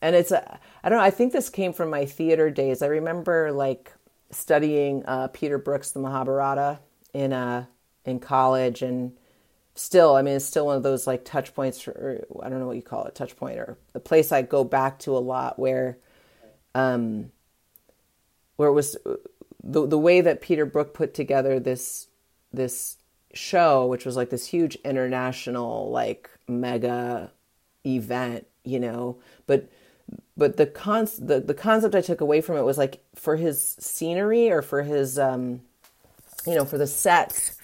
and 0.00 0.14
it's 0.14 0.30
a, 0.30 0.60
I 0.84 0.88
don't 0.88 0.98
know 0.98 1.04
I 1.04 1.10
think 1.10 1.32
this 1.32 1.50
came 1.50 1.72
from 1.72 1.90
my 1.90 2.04
theater 2.04 2.48
days. 2.48 2.80
I 2.80 2.86
remember 2.86 3.50
like 3.50 3.92
studying 4.30 5.04
uh, 5.04 5.26
Peter 5.32 5.58
Brook's 5.58 5.90
The 5.90 5.98
Mahabharata 5.98 6.78
in 7.18 7.32
uh 7.32 7.64
in 8.04 8.20
college 8.20 8.80
and 8.82 9.12
still 9.74 10.14
I 10.14 10.22
mean 10.22 10.36
it's 10.36 10.44
still 10.44 10.66
one 10.66 10.76
of 10.76 10.82
those 10.82 11.06
like 11.06 11.24
touch 11.24 11.54
points 11.54 11.86
or 11.88 12.24
I 12.42 12.48
don't 12.48 12.60
know 12.60 12.66
what 12.66 12.76
you 12.76 12.82
call 12.82 13.04
it 13.04 13.14
touch 13.14 13.36
point 13.36 13.58
or 13.58 13.76
the 13.92 14.00
place 14.00 14.32
I 14.32 14.42
go 14.42 14.64
back 14.64 15.00
to 15.00 15.16
a 15.16 15.18
lot 15.18 15.58
where 15.58 15.98
um 16.74 17.32
where 18.56 18.68
it 18.68 18.72
was 18.72 18.96
the 19.62 19.86
the 19.86 19.98
way 19.98 20.20
that 20.20 20.40
Peter 20.40 20.64
Brook 20.64 20.94
put 20.94 21.14
together 21.14 21.60
this 21.60 22.08
this 22.52 22.96
show, 23.34 23.86
which 23.86 24.06
was 24.06 24.16
like 24.16 24.30
this 24.30 24.46
huge 24.46 24.76
international 24.84 25.90
like 25.90 26.30
mega 26.46 27.32
event, 27.84 28.46
you 28.64 28.80
know, 28.80 29.18
but 29.46 29.68
but 30.36 30.56
the 30.56 30.66
con 30.66 31.06
the, 31.18 31.40
the 31.40 31.54
concept 31.54 31.94
I 31.94 32.00
took 32.00 32.20
away 32.20 32.40
from 32.40 32.56
it 32.56 32.62
was 32.62 32.78
like 32.78 33.02
for 33.14 33.36
his 33.36 33.76
scenery 33.78 34.50
or 34.50 34.62
for 34.62 34.82
his 34.82 35.18
um 35.18 35.60
you 36.48 36.54
know 36.54 36.64
for 36.64 36.78
the 36.78 36.86
sets, 36.86 37.58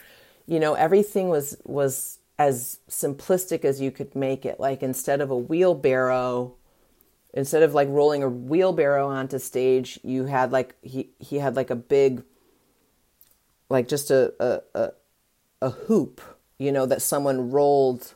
you 0.46 0.60
know 0.60 0.74
everything 0.74 1.28
was 1.28 1.56
was 1.64 2.18
as 2.38 2.80
simplistic 2.88 3.64
as 3.64 3.80
you 3.80 3.90
could 3.90 4.14
make 4.14 4.44
it. 4.44 4.60
Like 4.60 4.82
instead 4.82 5.20
of 5.20 5.30
a 5.30 5.36
wheelbarrow 5.36 6.54
instead 7.34 7.64
of 7.64 7.74
like 7.74 7.88
rolling 7.88 8.22
a 8.22 8.28
wheelbarrow 8.28 9.08
onto 9.08 9.38
stage, 9.38 9.98
you 10.02 10.24
had 10.24 10.52
like 10.52 10.76
he 10.82 11.10
he 11.18 11.38
had 11.38 11.56
like 11.56 11.70
a 11.70 11.76
big 11.76 12.22
like 13.68 13.88
just 13.88 14.10
a 14.10 14.32
a 14.40 14.60
a, 14.74 14.90
a 15.60 15.70
hoop, 15.70 16.20
you 16.58 16.72
know, 16.72 16.86
that 16.86 17.02
someone 17.02 17.50
rolled 17.50 18.14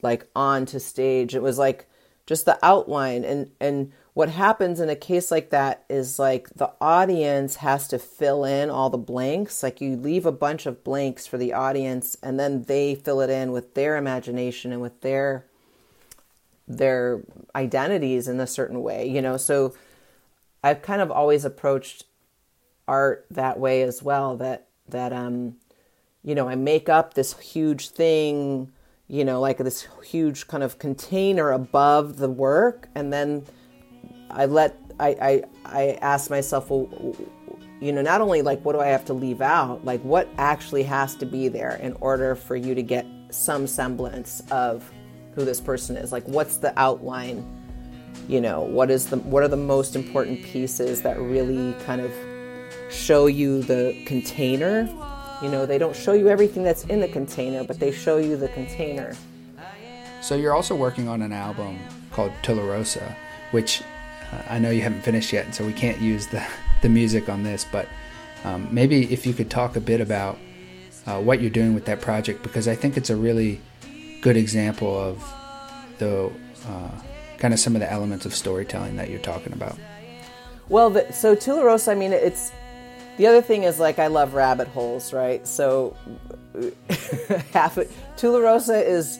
like 0.00 0.26
onto 0.34 0.78
stage. 0.78 1.34
It 1.34 1.42
was 1.42 1.58
like 1.58 1.86
just 2.26 2.44
the 2.44 2.58
outline 2.62 3.24
and 3.24 3.50
and 3.60 3.92
what 4.18 4.30
happens 4.30 4.80
in 4.80 4.88
a 4.88 4.96
case 4.96 5.30
like 5.30 5.50
that 5.50 5.84
is 5.88 6.18
like 6.18 6.50
the 6.56 6.72
audience 6.80 7.54
has 7.56 7.86
to 7.86 8.00
fill 8.00 8.44
in 8.44 8.68
all 8.68 8.90
the 8.90 8.98
blanks 8.98 9.62
like 9.62 9.80
you 9.80 9.94
leave 9.94 10.26
a 10.26 10.32
bunch 10.32 10.66
of 10.66 10.82
blanks 10.82 11.24
for 11.24 11.38
the 11.38 11.52
audience 11.52 12.16
and 12.20 12.36
then 12.36 12.64
they 12.64 12.96
fill 12.96 13.20
it 13.20 13.30
in 13.30 13.52
with 13.52 13.74
their 13.74 13.96
imagination 13.96 14.72
and 14.72 14.82
with 14.82 15.00
their 15.02 15.44
their 16.68 17.22
identities 17.54 18.28
in 18.28 18.38
a 18.40 18.46
certain 18.46 18.82
way, 18.82 19.08
you 19.08 19.22
know. 19.22 19.36
So 19.36 19.74
I've 20.62 20.82
kind 20.82 21.00
of 21.00 21.10
always 21.10 21.44
approached 21.44 22.04
art 22.88 23.24
that 23.30 23.58
way 23.58 23.82
as 23.82 24.02
well. 24.02 24.36
That 24.36 24.66
that 24.88 25.12
um, 25.12 25.56
you 26.24 26.34
know, 26.34 26.48
I 26.48 26.56
make 26.56 26.88
up 26.88 27.14
this 27.14 27.38
huge 27.38 27.90
thing, 27.90 28.70
you 29.06 29.24
know, 29.24 29.40
like 29.40 29.58
this 29.58 29.86
huge 30.04 30.46
kind 30.46 30.62
of 30.62 30.78
container 30.78 31.50
above 31.52 32.18
the 32.18 32.28
work, 32.28 32.88
and 32.94 33.12
then 33.12 33.46
I 34.30 34.46
let 34.46 34.76
I 35.00 35.08
I, 35.08 35.42
I 35.64 35.98
ask 36.00 36.30
myself, 36.30 36.70
well, 36.70 36.88
you 37.80 37.92
know, 37.92 38.02
not 38.02 38.20
only 38.20 38.42
like 38.42 38.64
what 38.64 38.72
do 38.72 38.80
I 38.80 38.88
have 38.88 39.04
to 39.06 39.14
leave 39.14 39.40
out, 39.40 39.84
like 39.84 40.00
what 40.02 40.28
actually 40.38 40.82
has 40.84 41.14
to 41.16 41.26
be 41.26 41.48
there 41.48 41.76
in 41.76 41.94
order 42.00 42.34
for 42.34 42.56
you 42.56 42.74
to 42.74 42.82
get 42.82 43.06
some 43.30 43.66
semblance 43.66 44.42
of 44.50 44.90
who 45.34 45.44
this 45.44 45.60
person 45.60 45.96
is? 45.96 46.10
Like 46.12 46.26
what's 46.26 46.56
the 46.56 46.78
outline? 46.78 47.46
You 48.28 48.40
know 48.40 48.62
what 48.62 48.90
is 48.90 49.06
the 49.06 49.18
what 49.18 49.42
are 49.42 49.48
the 49.48 49.56
most 49.56 49.94
important 49.94 50.42
pieces 50.42 51.02
that 51.02 51.18
really 51.20 51.74
kind 51.84 52.00
of 52.00 52.12
show 52.90 53.26
you 53.26 53.62
the 53.62 54.02
container? 54.06 54.88
You 55.40 55.48
know 55.48 55.66
they 55.66 55.78
don't 55.78 55.94
show 55.94 56.14
you 56.14 56.28
everything 56.28 56.64
that's 56.64 56.84
in 56.86 57.00
the 57.00 57.08
container 57.08 57.62
but 57.62 57.78
they 57.78 57.92
show 57.92 58.18
you 58.18 58.36
the 58.36 58.48
container. 58.48 59.14
So 60.20 60.34
you're 60.34 60.52
also 60.52 60.74
working 60.74 61.06
on 61.06 61.22
an 61.22 61.32
album 61.32 61.78
called 62.10 62.32
Tularosa 62.42 63.14
which 63.52 63.82
I 64.48 64.58
know 64.58 64.70
you 64.70 64.82
haven't 64.82 65.02
finished 65.02 65.32
yet 65.32 65.54
so 65.54 65.64
we 65.64 65.72
can't 65.72 66.00
use 66.00 66.26
the 66.26 66.46
the 66.82 66.88
music 66.88 67.28
on 67.28 67.42
this 67.42 67.66
but 67.70 67.88
um, 68.44 68.68
maybe 68.70 69.12
if 69.12 69.26
you 69.26 69.34
could 69.34 69.50
talk 69.50 69.76
a 69.76 69.80
bit 69.80 70.00
about 70.00 70.38
uh, 71.06 71.20
what 71.20 71.40
you're 71.40 71.50
doing 71.50 71.74
with 71.74 71.86
that 71.86 72.00
project 72.00 72.42
because 72.42 72.68
I 72.68 72.74
think 72.74 72.96
it's 72.96 73.10
a 73.10 73.16
really 73.16 73.60
good 74.20 74.36
example 74.36 74.98
of 74.98 75.22
the 75.98 76.30
uh, 76.66 76.90
kind 77.38 77.54
of 77.54 77.60
some 77.60 77.74
of 77.74 77.80
the 77.80 77.90
elements 77.90 78.26
of 78.26 78.34
storytelling 78.34 78.96
that 78.96 79.10
you're 79.10 79.20
talking 79.20 79.52
about. 79.52 79.76
Well, 80.68 80.90
the, 80.90 81.12
so 81.12 81.34
Tularosa, 81.34 81.92
I 81.92 81.94
mean, 81.94 82.12
it's 82.12 82.52
the 83.16 83.26
other 83.26 83.40
thing 83.40 83.64
is 83.64 83.78
like 83.78 83.98
I 83.98 84.08
love 84.08 84.34
rabbit 84.34 84.68
holes, 84.68 85.12
right? 85.12 85.46
So 85.46 85.96
half 87.52 87.76
Tularosa 88.16 88.84
is 88.84 89.18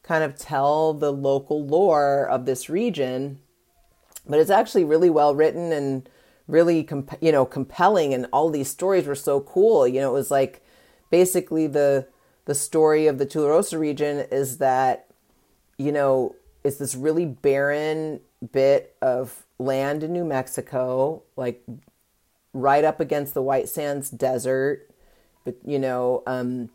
kind 0.03 0.25
of 0.25 0.37
tell 0.37 0.95
the 0.95 1.13
local 1.13 1.65
lore 1.65 2.29
of 2.29 2.47
this 2.47 2.69
region. 2.69 3.39
But 4.27 4.39
it's 4.39 4.51
actually 4.51 4.85
really 4.85 5.11
well 5.11 5.35
written 5.35 5.73
and 5.73 6.09
really 6.51 6.83
comp- 6.83 7.19
you 7.21 7.33
know 7.33 7.47
compelling 7.47 8.13
and 8.13 8.27
all 8.33 8.51
these 8.51 8.69
stories 8.69 9.07
were 9.07 9.15
so 9.15 9.41
cool 9.41 9.87
you 9.87 10.01
know 10.01 10.11
it 10.11 10.15
was 10.15 10.31
like 10.31 10.63
basically 11.11 11.67
the 11.67 12.07
the 12.47 12.55
story 12.55 13.07
of 13.07 13.19
the 13.19 13.27
Tularosa 13.27 13.79
region 13.79 14.27
is 14.33 14.59
that 14.59 15.07
you 15.79 15.93
know 15.93 16.35
it's 16.65 16.77
this 16.77 16.95
really 16.95 17.25
barren 17.25 18.21
bit 18.53 18.97
of 19.03 19.45
land 19.59 20.03
in 20.03 20.13
New 20.13 20.25
Mexico 20.25 21.23
like 21.37 21.63
right 22.53 22.85
up 22.85 23.01
against 23.01 23.35
the 23.35 23.43
White 23.43 23.69
Sands 23.69 24.11
desert 24.11 24.91
but 25.45 25.57
you 25.65 25.79
know 25.79 26.23
um 26.27 26.71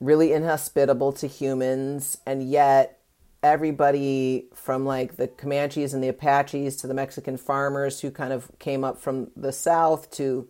really 0.00 0.32
inhospitable 0.32 1.12
to 1.12 1.26
humans 1.26 2.18
and 2.24 2.48
yet 2.48 2.98
everybody 3.42 4.46
from 4.54 4.84
like 4.84 5.16
the 5.16 5.28
Comanches 5.28 5.94
and 5.94 6.02
the 6.02 6.08
Apaches 6.08 6.76
to 6.76 6.86
the 6.86 6.94
Mexican 6.94 7.36
farmers 7.36 8.00
who 8.00 8.10
kind 8.10 8.32
of 8.32 8.50
came 8.58 8.84
up 8.84 8.98
from 8.98 9.30
the 9.36 9.52
south 9.52 10.10
to 10.12 10.48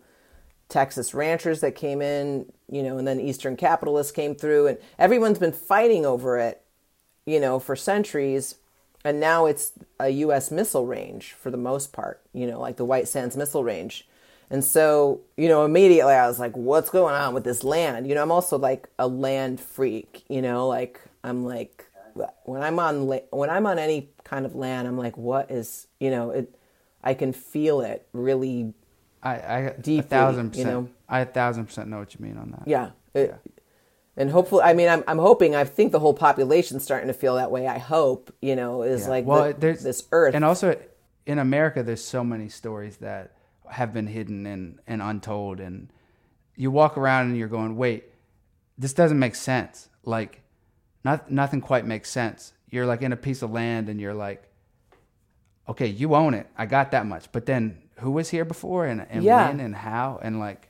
Texas 0.68 1.14
ranchers 1.14 1.60
that 1.60 1.74
came 1.74 2.02
in, 2.02 2.50
you 2.70 2.82
know, 2.82 2.98
and 2.98 3.08
then 3.08 3.20
Eastern 3.20 3.56
capitalists 3.56 4.12
came 4.12 4.34
through, 4.34 4.66
and 4.66 4.78
everyone's 4.98 5.38
been 5.38 5.52
fighting 5.52 6.04
over 6.04 6.38
it, 6.38 6.62
you 7.24 7.40
know, 7.40 7.58
for 7.58 7.74
centuries. 7.74 8.56
And 9.08 9.20
now 9.20 9.46
it's 9.46 9.72
a 9.98 10.10
U.S. 10.10 10.50
missile 10.50 10.84
range 10.84 11.32
for 11.32 11.50
the 11.50 11.56
most 11.56 11.94
part, 11.94 12.20
you 12.34 12.46
know, 12.46 12.60
like 12.60 12.76
the 12.76 12.84
White 12.84 13.08
Sands 13.08 13.38
Missile 13.38 13.64
Range. 13.64 14.06
And 14.50 14.62
so, 14.62 15.22
you 15.34 15.48
know, 15.48 15.64
immediately 15.64 16.12
I 16.12 16.26
was 16.26 16.38
like, 16.38 16.54
what's 16.54 16.90
going 16.90 17.14
on 17.14 17.32
with 17.32 17.42
this 17.42 17.64
land? 17.64 18.06
You 18.06 18.14
know, 18.14 18.22
I'm 18.22 18.30
also 18.30 18.58
like 18.58 18.90
a 18.98 19.08
land 19.08 19.60
freak, 19.60 20.24
you 20.28 20.42
know, 20.42 20.68
like 20.68 21.00
I'm 21.24 21.42
like, 21.46 21.86
when 22.44 22.62
I'm 22.62 22.78
on 22.78 23.06
when 23.30 23.48
I'm 23.48 23.64
on 23.64 23.78
any 23.78 24.10
kind 24.24 24.44
of 24.44 24.54
land, 24.54 24.86
I'm 24.86 24.98
like, 24.98 25.16
what 25.16 25.50
is 25.50 25.86
you 25.98 26.10
know 26.10 26.28
it? 26.28 26.54
I 27.02 27.14
can 27.14 27.32
feel 27.32 27.80
it 27.80 28.06
really. 28.12 28.74
I 29.22 29.30
I 29.30 29.74
deeply, 29.80 30.00
a 30.00 30.02
thousand 30.02 30.50
percent. 30.50 30.66
You 30.68 30.72
know? 30.72 30.88
I 31.08 31.20
a 31.20 31.24
thousand 31.24 31.64
percent 31.64 31.88
know 31.88 31.98
what 31.98 32.12
you 32.12 32.22
mean 32.22 32.36
on 32.36 32.50
that. 32.50 32.64
Yeah. 32.66 32.90
It, 33.14 33.30
yeah. 33.30 33.52
And 34.18 34.30
hopefully, 34.30 34.62
I 34.64 34.74
mean, 34.74 34.88
I'm 34.88 35.04
I'm 35.06 35.18
hoping. 35.18 35.54
I 35.54 35.64
think 35.64 35.92
the 35.92 36.00
whole 36.00 36.12
population's 36.12 36.82
starting 36.82 37.06
to 37.06 37.14
feel 37.14 37.36
that 37.36 37.50
way. 37.50 37.66
I 37.68 37.78
hope 37.78 38.34
you 38.42 38.56
know 38.56 38.82
is 38.82 39.04
yeah. 39.04 39.08
like 39.10 39.24
well, 39.24 39.44
the, 39.44 39.54
there's 39.54 39.82
this 39.82 40.06
earth, 40.12 40.34
and 40.34 40.44
also 40.44 40.76
in 41.24 41.38
America, 41.38 41.82
there's 41.82 42.04
so 42.04 42.24
many 42.24 42.48
stories 42.48 42.96
that 42.98 43.36
have 43.70 43.94
been 43.94 44.08
hidden 44.08 44.44
and 44.44 44.80
and 44.88 45.00
untold, 45.00 45.60
and 45.60 45.88
you 46.56 46.72
walk 46.72 46.98
around 46.98 47.28
and 47.28 47.38
you're 47.38 47.46
going, 47.48 47.76
wait, 47.76 48.04
this 48.76 48.92
doesn't 48.92 49.18
make 49.18 49.36
sense. 49.36 49.88
Like, 50.04 50.42
not 51.04 51.30
nothing 51.30 51.60
quite 51.60 51.86
makes 51.86 52.10
sense. 52.10 52.52
You're 52.68 52.86
like 52.86 53.02
in 53.02 53.12
a 53.12 53.16
piece 53.16 53.42
of 53.42 53.52
land 53.52 53.88
and 53.88 54.00
you're 54.00 54.14
like, 54.14 54.42
okay, 55.68 55.86
you 55.86 56.16
own 56.16 56.34
it. 56.34 56.48
I 56.56 56.66
got 56.66 56.90
that 56.90 57.06
much. 57.06 57.30
But 57.30 57.46
then 57.46 57.78
who 58.00 58.10
was 58.10 58.30
here 58.30 58.44
before 58.44 58.86
and, 58.86 59.06
and 59.08 59.22
Yeah. 59.22 59.48
when 59.48 59.60
and 59.60 59.74
how 59.74 60.18
and 60.22 60.40
like, 60.40 60.67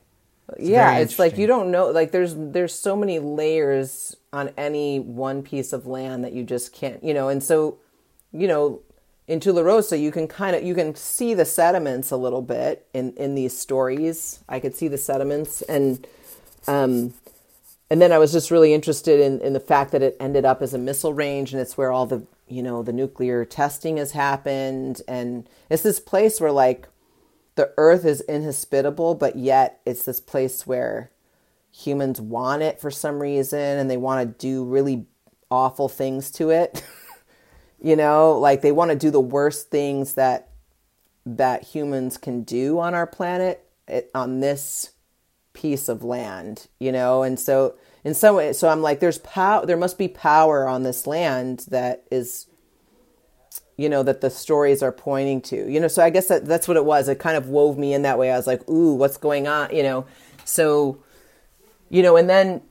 yeah 0.57 0.97
it's 0.97 1.19
like 1.19 1.37
you 1.37 1.45
don't 1.45 1.69
know 1.71 1.89
like 1.91 2.11
there's 2.11 2.33
there's 2.35 2.73
so 2.73 2.95
many 2.95 3.19
layers 3.19 4.15
on 4.31 4.51
any 4.57 4.99
one 4.99 5.43
piece 5.43 5.73
of 5.73 5.85
land 5.85 6.23
that 6.23 6.33
you 6.33 6.43
just 6.43 6.73
can't 6.73 7.03
you 7.03 7.13
know 7.13 7.29
and 7.29 7.43
so 7.43 7.77
you 8.31 8.47
know 8.47 8.81
in 9.27 9.39
Tularosa 9.39 9.99
you 9.99 10.11
can 10.11 10.27
kind 10.27 10.55
of 10.55 10.63
you 10.63 10.73
can 10.73 10.95
see 10.95 11.35
the 11.35 11.45
sediments 11.45 12.09
a 12.09 12.17
little 12.17 12.41
bit 12.41 12.87
in 12.93 13.13
in 13.13 13.35
these 13.35 13.57
stories. 13.57 14.43
I 14.49 14.59
could 14.59 14.75
see 14.75 14.87
the 14.87 14.97
sediments 14.97 15.61
and 15.61 16.05
um 16.67 17.13
and 17.91 18.01
then 18.01 18.11
I 18.11 18.17
was 18.17 18.31
just 18.31 18.49
really 18.49 18.73
interested 18.73 19.19
in 19.19 19.39
in 19.41 19.53
the 19.53 19.59
fact 19.59 19.91
that 19.91 20.01
it 20.01 20.17
ended 20.19 20.45
up 20.45 20.63
as 20.63 20.73
a 20.73 20.79
missile 20.79 21.13
range 21.13 21.53
and 21.53 21.61
it's 21.61 21.77
where 21.77 21.91
all 21.91 22.07
the 22.07 22.23
you 22.47 22.63
know 22.63 22.81
the 22.81 22.91
nuclear 22.91 23.45
testing 23.45 23.97
has 23.97 24.11
happened. 24.11 25.01
And 25.07 25.47
it's 25.69 25.83
this 25.83 25.99
place 25.99 26.41
where 26.41 26.51
like 26.51 26.87
the 27.55 27.73
earth 27.77 28.05
is 28.05 28.21
inhospitable, 28.21 29.15
but 29.15 29.35
yet 29.35 29.81
it's 29.85 30.05
this 30.05 30.19
place 30.19 30.65
where 30.65 31.11
humans 31.71 32.19
want 32.19 32.61
it 32.61 32.79
for 32.79 32.91
some 32.91 33.21
reason 33.21 33.59
and 33.59 33.89
they 33.89 33.97
want 33.97 34.27
to 34.27 34.47
do 34.47 34.63
really 34.63 35.05
awful 35.51 35.89
things 35.89 36.31
to 36.31 36.49
it. 36.49 36.83
you 37.81 37.95
know, 37.95 38.33
like 38.33 38.61
they 38.61 38.71
want 38.71 38.91
to 38.91 38.97
do 38.97 39.11
the 39.11 39.19
worst 39.19 39.69
things 39.69 40.15
that 40.15 40.49
that 41.25 41.63
humans 41.63 42.17
can 42.17 42.43
do 42.43 42.79
on 42.79 42.95
our 42.95 43.05
planet 43.05 43.63
it, 43.87 44.09
on 44.15 44.39
this 44.39 44.91
piece 45.53 45.89
of 45.89 46.03
land, 46.03 46.67
you 46.79 46.91
know? 46.91 47.23
And 47.23 47.39
so 47.39 47.75
in 48.03 48.13
some 48.13 48.35
way 48.35 48.53
so 48.53 48.69
I'm 48.69 48.81
like 48.81 48.99
there's 48.99 49.19
power 49.19 49.65
there 49.65 49.77
must 49.77 49.97
be 49.97 50.07
power 50.07 50.67
on 50.67 50.83
this 50.83 51.05
land 51.05 51.65
that 51.69 52.05
is 52.09 52.47
you 53.79 53.87
know 53.87 54.03
that 54.03 54.19
the 54.19 54.29
stories 54.29 54.83
are 54.83 54.91
pointing 54.91 55.39
to 55.41 55.55
you 55.71 55.79
know 55.79 55.87
so 55.87 56.03
i 56.03 56.09
guess 56.09 56.27
that 56.27 56.45
that's 56.45 56.67
what 56.67 56.75
it 56.77 56.83
was. 56.83 57.07
It 57.07 57.17
kind 57.17 57.37
of 57.37 57.47
wove 57.47 57.77
me 57.77 57.93
in 57.93 58.01
that 58.01 58.17
way. 58.19 58.29
I 58.31 58.37
was 58.37 58.45
like 58.45 58.67
ooh 58.69 58.93
what's 58.93 59.17
going 59.17 59.47
on? 59.47 59.73
You 59.75 59.83
know? 59.83 60.05
So 60.43 60.97
you 61.89 62.03
know 62.03 62.17
and 62.17 62.29
then 62.29 62.61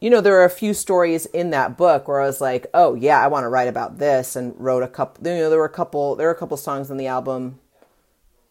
you 0.00 0.10
know 0.10 0.20
there 0.20 0.36
are 0.40 0.44
a 0.44 0.50
few 0.50 0.74
stories 0.74 1.24
in 1.26 1.50
that 1.50 1.78
book 1.78 2.06
where 2.08 2.20
i 2.20 2.26
was 2.26 2.40
like 2.40 2.66
oh 2.74 2.94
yeah 2.94 3.18
i 3.24 3.26
want 3.28 3.44
to 3.44 3.48
write 3.48 3.68
about 3.68 3.98
this 3.98 4.36
and 4.36 4.54
wrote 4.58 4.82
a 4.82 4.88
couple 4.88 5.26
you 5.26 5.38
know 5.38 5.48
there 5.48 5.58
were 5.58 5.64
a 5.64 5.78
couple 5.80 6.16
there 6.16 6.26
were 6.26 6.34
a 6.34 6.38
couple 6.38 6.56
songs 6.56 6.90
on 6.90 6.96
the 6.96 7.06
album. 7.06 7.58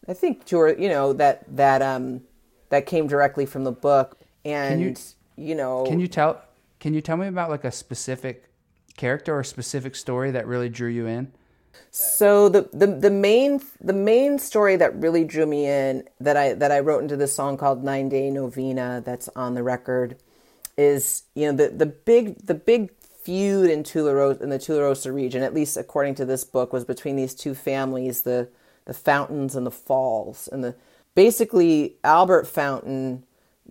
I 0.08 0.13
think 0.13 0.45
two 0.45 0.58
or 0.60 0.69
you 0.78 0.89
know 0.89 1.13
that 1.13 1.43
that 1.56 1.82
um 1.82 2.21
that 2.69 2.86
came 2.86 3.08
directly 3.08 3.45
from 3.45 3.63
the 3.63 3.71
book. 3.71 4.17
And 4.43 4.82
you- 4.82 4.95
you, 5.38 5.56
know 5.56 5.84
can 5.86 5.99
you 5.99 6.08
tell, 6.08 6.41
can 6.80 6.93
you 6.93 7.01
tell 7.01 7.17
me 7.17 7.28
about 7.28 7.49
like 7.49 7.65
a 7.65 7.71
specific 7.71 8.45
character 8.95 9.36
or 9.36 9.41
a 9.41 9.45
specific 9.45 9.95
story 9.95 10.32
that 10.32 10.47
really 10.47 10.69
drew 10.69 10.88
you 10.89 11.08
in? 11.08 11.32
So 11.92 12.50
the, 12.50 12.70
the 12.74 12.88
the 12.88 13.10
main 13.10 13.62
the 13.80 13.94
main 13.94 14.38
story 14.38 14.76
that 14.76 14.96
really 14.96 15.24
drew 15.24 15.46
me 15.46 15.66
in 15.66 16.04
that 16.20 16.36
I 16.36 16.54
that 16.54 16.72
I 16.72 16.80
wrote 16.80 17.02
into 17.02 17.16
this 17.16 17.34
song 17.34 17.58
called 17.58 17.84
Nine 17.84 18.10
Day 18.10 18.30
Novena 18.30 19.02
that's 19.06 19.30
on 19.30 19.56
the 19.56 19.64
record 19.64 20.18
is 20.78 21.24
you 21.36 21.46
know 21.46 21.56
the 21.56 21.70
the 21.70 21.86
big 21.86 22.46
the 22.46 22.54
big 22.54 22.92
feud 23.24 23.70
in 23.70 23.84
Tularosa 23.84 24.42
in 24.42 24.50
the 24.50 24.60
Tularosa 24.60 25.14
region 25.14 25.42
at 25.42 25.54
least 25.54 25.78
according 25.78 26.16
to 26.16 26.26
this 26.26 26.44
book 26.44 26.74
was 26.74 26.84
between 26.84 27.16
these 27.16 27.34
two 27.34 27.56
families 27.56 28.24
the 28.24 28.50
the 28.86 28.94
Fountains 28.94 29.56
and 29.56 29.66
the 29.66 29.72
Falls. 29.72 30.48
And 30.52 30.64
the 30.64 30.76
basically 31.16 31.96
Albert 32.04 32.48
Fountain 32.48 33.26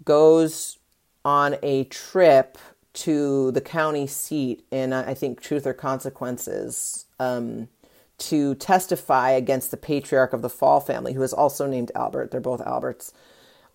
goes 0.05 0.79
on 1.25 1.57
a 1.63 1.85
trip 1.85 2.59
to 2.93 3.51
the 3.53 3.61
county 3.61 4.07
seat 4.07 4.65
in 4.71 4.93
I 4.93 5.15
think 5.15 5.41
Truth 5.41 5.67
or 5.67 5.73
Consequences 5.73 7.07
um, 7.19 7.69
to 8.17 8.55
testify 8.55 9.31
against 9.31 9.71
the 9.71 9.77
patriarch 9.77 10.33
of 10.33 10.43
the 10.43 10.49
Fall 10.49 10.81
family, 10.81 11.13
who 11.13 11.23
is 11.23 11.33
also 11.33 11.67
named 11.67 11.91
Albert. 11.95 12.31
They're 12.31 12.41
both 12.41 12.61
Alberts, 12.61 13.13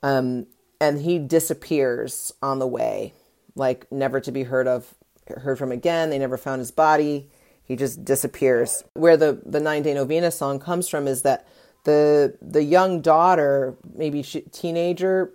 um, 0.02 0.47
and 0.80 1.02
he 1.02 1.19
disappears 1.19 2.34
on 2.41 2.60
the 2.60 2.67
way, 2.67 3.13
like 3.56 3.91
never 3.91 4.19
to 4.21 4.32
be 4.32 4.43
heard 4.43 4.67
of, 4.67 4.93
heard 5.28 5.58
from 5.58 5.71
again. 5.71 6.10
They 6.10 6.19
never 6.19 6.38
found 6.38 6.60
his 6.60 6.71
body. 6.71 7.30
He 7.63 7.75
just 7.75 8.04
disappears. 8.06 8.84
Where 8.93 9.17
the 9.17 9.41
the 9.45 9.60
nine 9.60 9.84
day 9.84 9.93
novena 9.93 10.32
song 10.32 10.60
comes 10.60 10.88
from 10.88 11.08
is 11.08 11.21
that 11.23 11.47
the 11.84 12.38
the 12.41 12.63
young 12.63 13.02
daughter, 13.02 13.75
maybe 13.93 14.23
she, 14.23 14.41
teenager 14.41 15.34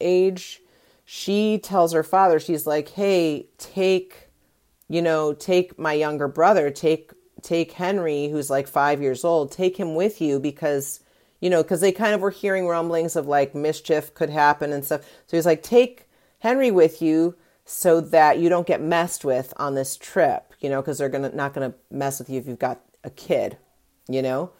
age, 0.00 0.60
she 1.04 1.58
tells 1.58 1.92
her 1.92 2.02
father, 2.02 2.38
she's 2.38 2.66
like, 2.66 2.90
"Hey, 2.90 3.48
take, 3.58 4.28
you 4.88 5.02
know, 5.02 5.32
take 5.32 5.78
my 5.78 5.92
younger 5.92 6.28
brother, 6.28 6.70
take 6.70 7.12
take 7.46 7.72
Henry, 7.72 8.28
who's 8.28 8.50
like 8.50 8.68
five 8.68 9.00
years 9.00 9.24
old, 9.24 9.52
take 9.52 9.78
him 9.78 9.94
with 9.94 10.20
you 10.20 10.38
because." 10.38 11.00
You 11.38 11.50
know, 11.50 11.62
because 11.62 11.82
they 11.82 11.92
kind 11.92 12.14
of 12.14 12.22
were 12.22 12.30
hearing 12.30 12.66
rumblings 12.66 13.14
of 13.14 13.26
like 13.26 13.54
mischief 13.54 14.14
could 14.14 14.30
happen 14.30 14.72
and 14.72 14.82
stuff. 14.82 15.02
So 15.26 15.36
he's 15.36 15.44
like, 15.44 15.62
take 15.62 16.08
Henry 16.38 16.70
with 16.70 17.02
you 17.02 17.36
so 17.66 18.00
that 18.00 18.38
you 18.38 18.48
don't 18.48 18.66
get 18.66 18.80
messed 18.80 19.24
with 19.24 19.52
on 19.56 19.74
this 19.74 19.96
trip, 19.96 20.54
you 20.60 20.70
know, 20.70 20.80
because 20.80 20.98
they're 20.98 21.08
gonna 21.08 21.30
not 21.34 21.52
gonna 21.52 21.74
mess 21.90 22.18
with 22.20 22.30
you 22.30 22.38
if 22.38 22.46
you've 22.46 22.58
got 22.58 22.80
a 23.04 23.10
kid, 23.10 23.58
you 24.08 24.22
know. 24.22 24.52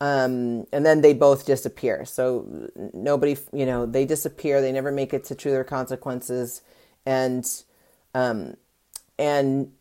Um, 0.00 0.66
and 0.72 0.84
then 0.84 1.00
they 1.00 1.14
both 1.14 1.46
disappear. 1.46 2.04
So 2.04 2.68
nobody, 2.92 3.38
you 3.52 3.64
know, 3.64 3.86
they 3.86 4.04
disappear. 4.04 4.60
They 4.60 4.72
never 4.72 4.92
make 4.92 5.14
it 5.14 5.24
to 5.24 5.34
Truth 5.34 5.54
or 5.54 5.64
Consequences, 5.64 6.60
and 7.06 7.44
um, 8.14 8.54
and 9.18 9.72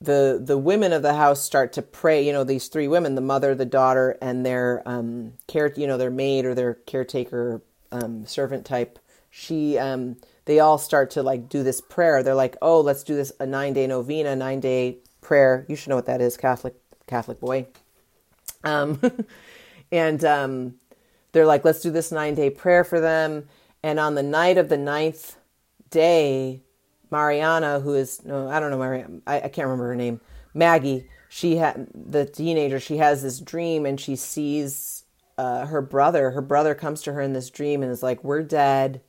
the 0.00 0.40
the 0.42 0.58
women 0.58 0.92
of 0.92 1.02
the 1.02 1.14
house 1.14 1.42
start 1.42 1.72
to 1.74 1.82
pray. 1.82 2.24
You 2.24 2.32
know, 2.32 2.44
these 2.44 2.68
three 2.68 2.88
women: 2.88 3.14
the 3.14 3.20
mother, 3.20 3.54
the 3.54 3.64
daughter, 3.64 4.16
and 4.22 4.44
their 4.44 4.82
um, 4.86 5.34
care, 5.46 5.72
you 5.76 5.86
know, 5.86 5.98
their 5.98 6.10
maid 6.10 6.44
or 6.44 6.54
their 6.54 6.74
caretaker, 6.74 7.62
um, 7.90 8.26
servant 8.26 8.64
type. 8.64 8.98
She, 9.30 9.78
um, 9.78 10.16
they 10.46 10.58
all 10.58 10.78
start 10.78 11.10
to 11.12 11.22
like 11.22 11.48
do 11.48 11.62
this 11.62 11.80
prayer. 11.80 12.22
They're 12.22 12.34
like, 12.34 12.56
"Oh, 12.62 12.80
let's 12.80 13.02
do 13.02 13.14
this 13.14 13.32
a 13.40 13.46
nine 13.46 13.72
day 13.72 13.86
novena, 13.86 14.36
nine 14.36 14.60
day 14.60 14.98
prayer." 15.20 15.66
You 15.68 15.76
should 15.76 15.90
know 15.90 15.96
what 15.96 16.06
that 16.06 16.20
is, 16.20 16.36
Catholic 16.36 16.74
Catholic 17.06 17.40
boy. 17.40 17.66
Um, 18.64 19.00
and 19.92 20.24
um, 20.24 20.74
they're 21.32 21.46
like, 21.46 21.64
let's 21.64 21.80
do 21.80 21.90
this 21.90 22.12
nine 22.12 22.34
day 22.34 22.50
prayer 22.50 22.84
for 22.84 23.00
them. 23.00 23.48
And 23.82 23.98
on 23.98 24.14
the 24.14 24.22
night 24.22 24.58
of 24.58 24.68
the 24.68 24.76
ninth 24.76 25.36
day, 25.90 26.62
Mariana, 27.10 27.80
who 27.80 27.94
is, 27.94 28.24
no, 28.24 28.48
I 28.48 28.60
don't 28.60 28.70
know, 28.70 28.78
Mariana, 28.78 29.20
I, 29.26 29.36
I 29.36 29.48
can't 29.48 29.66
remember 29.66 29.88
her 29.88 29.96
name, 29.96 30.20
Maggie, 30.54 31.08
she 31.28 31.56
had, 31.56 31.88
the 31.94 32.24
teenager, 32.24 32.80
she 32.80 32.98
has 32.98 33.22
this 33.22 33.40
dream 33.40 33.86
and 33.86 34.00
she 34.00 34.16
sees 34.16 35.04
uh, 35.36 35.66
her 35.66 35.82
brother. 35.82 36.30
Her 36.30 36.40
brother 36.40 36.74
comes 36.74 37.02
to 37.02 37.12
her 37.12 37.20
in 37.20 37.32
this 37.32 37.50
dream 37.50 37.82
and 37.82 37.92
is 37.92 38.02
like, 38.02 38.24
we're 38.24 38.42
dead. 38.42 39.02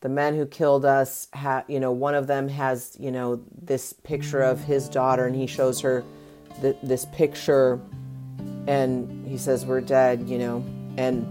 The 0.00 0.08
men 0.08 0.34
who 0.36 0.46
killed 0.46 0.84
us, 0.84 1.28
ha- 1.34 1.64
you 1.68 1.78
know, 1.78 1.92
one 1.92 2.14
of 2.14 2.26
them 2.26 2.48
has, 2.48 2.96
you 2.98 3.10
know, 3.10 3.42
this 3.60 3.92
picture 3.92 4.40
of 4.40 4.64
his 4.64 4.88
daughter 4.88 5.26
and 5.26 5.36
he 5.36 5.46
shows 5.46 5.80
her 5.80 6.02
th- 6.62 6.76
this 6.82 7.04
picture 7.12 7.80
and 8.66 9.26
he 9.26 9.36
says 9.36 9.64
we're 9.64 9.80
dead 9.80 10.28
you 10.28 10.38
know 10.38 10.64
and 10.96 11.26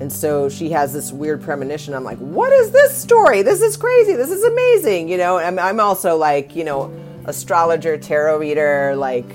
and 0.00 0.12
so 0.12 0.48
she 0.48 0.70
has 0.70 0.92
this 0.92 1.12
weird 1.12 1.42
premonition. 1.42 1.94
I'm 1.94 2.04
like 2.04 2.18
what 2.18 2.52
is 2.52 2.70
this 2.70 2.96
story? 2.96 3.42
This 3.42 3.62
is 3.62 3.76
crazy. 3.76 4.14
This 4.14 4.30
is 4.30 4.42
amazing 4.44 5.08
you 5.08 5.16
know? 5.16 5.38
I'm, 5.38 5.58
I'm 5.58 5.80
also 5.80 6.16
like 6.16 6.56
you 6.56 6.64
know 6.64 6.92
astrologer 7.26 7.96
tarot 7.96 8.38
reader 8.38 8.94
like 8.96 9.30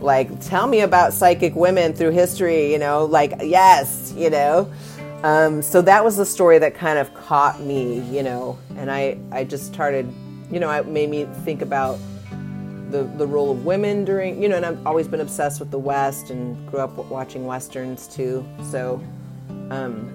like 0.00 0.40
tell 0.40 0.66
me 0.66 0.80
about 0.80 1.12
psychic 1.12 1.54
women 1.54 1.92
through 1.92 2.10
history 2.10 2.70
you 2.72 2.78
know? 2.78 3.04
Like 3.04 3.34
yes 3.42 4.12
you 4.16 4.30
know? 4.30 4.72
Um, 5.22 5.62
so 5.62 5.82
that 5.82 6.04
was 6.04 6.16
the 6.16 6.26
story 6.26 6.58
that 6.58 6.74
kind 6.74 6.98
of 6.98 7.12
caught 7.14 7.60
me 7.60 8.00
you 8.10 8.22
know? 8.22 8.58
And 8.76 8.90
i 8.90 9.18
i 9.32 9.44
just 9.44 9.66
started 9.66 10.12
you 10.50 10.60
know 10.60 10.70
it 10.70 10.86
made 10.86 11.10
me 11.10 11.24
think 11.44 11.62
about 11.62 11.98
the, 12.90 13.02
the 13.16 13.26
role 13.26 13.50
of 13.50 13.64
women 13.64 14.04
during 14.04 14.40
you 14.40 14.48
know 14.48 14.56
and 14.56 14.64
I've 14.64 14.86
always 14.86 15.08
been 15.08 15.20
obsessed 15.20 15.58
with 15.58 15.70
the 15.70 15.78
West 15.78 16.30
and 16.30 16.70
grew 16.70 16.80
up 16.80 16.96
watching 17.10 17.44
westerns 17.44 18.06
too. 18.06 18.46
So 18.70 19.02
um, 19.70 20.10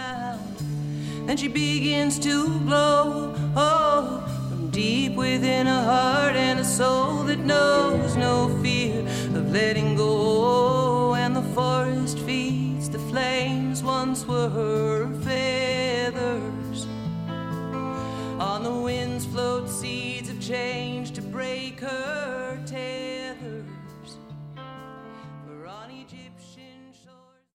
Then 1.29 1.37
she 1.37 1.49
begins 1.49 2.19
to 2.21 2.49
glow 2.61 3.35
oh, 3.55 4.25
from 4.49 4.71
deep 4.71 5.15
within 5.15 5.67
a 5.67 5.83
heart 5.83 6.35
and 6.35 6.59
a 6.59 6.65
soul 6.65 7.25
that 7.25 7.41
knows 7.41 8.17
no 8.17 8.49
fear 8.63 9.01
of 9.01 9.53
letting 9.53 9.95
go. 9.95 11.15
And 11.17 11.37
the 11.37 11.43
forest 11.43 12.19
feeds 12.21 12.89
the 12.89 12.99
flames 12.99 13.83
once 13.83 14.27
were 14.27 14.49
her 14.49 15.07
feathers. 15.21 16.87
On 18.41 18.63
the 18.63 18.73
winds 18.73 19.27
float 19.27 19.69
seeds 19.69 20.31
of 20.31 20.41
change 20.41 21.13
to 21.13 21.21
break 21.21 21.79
her 21.81 22.59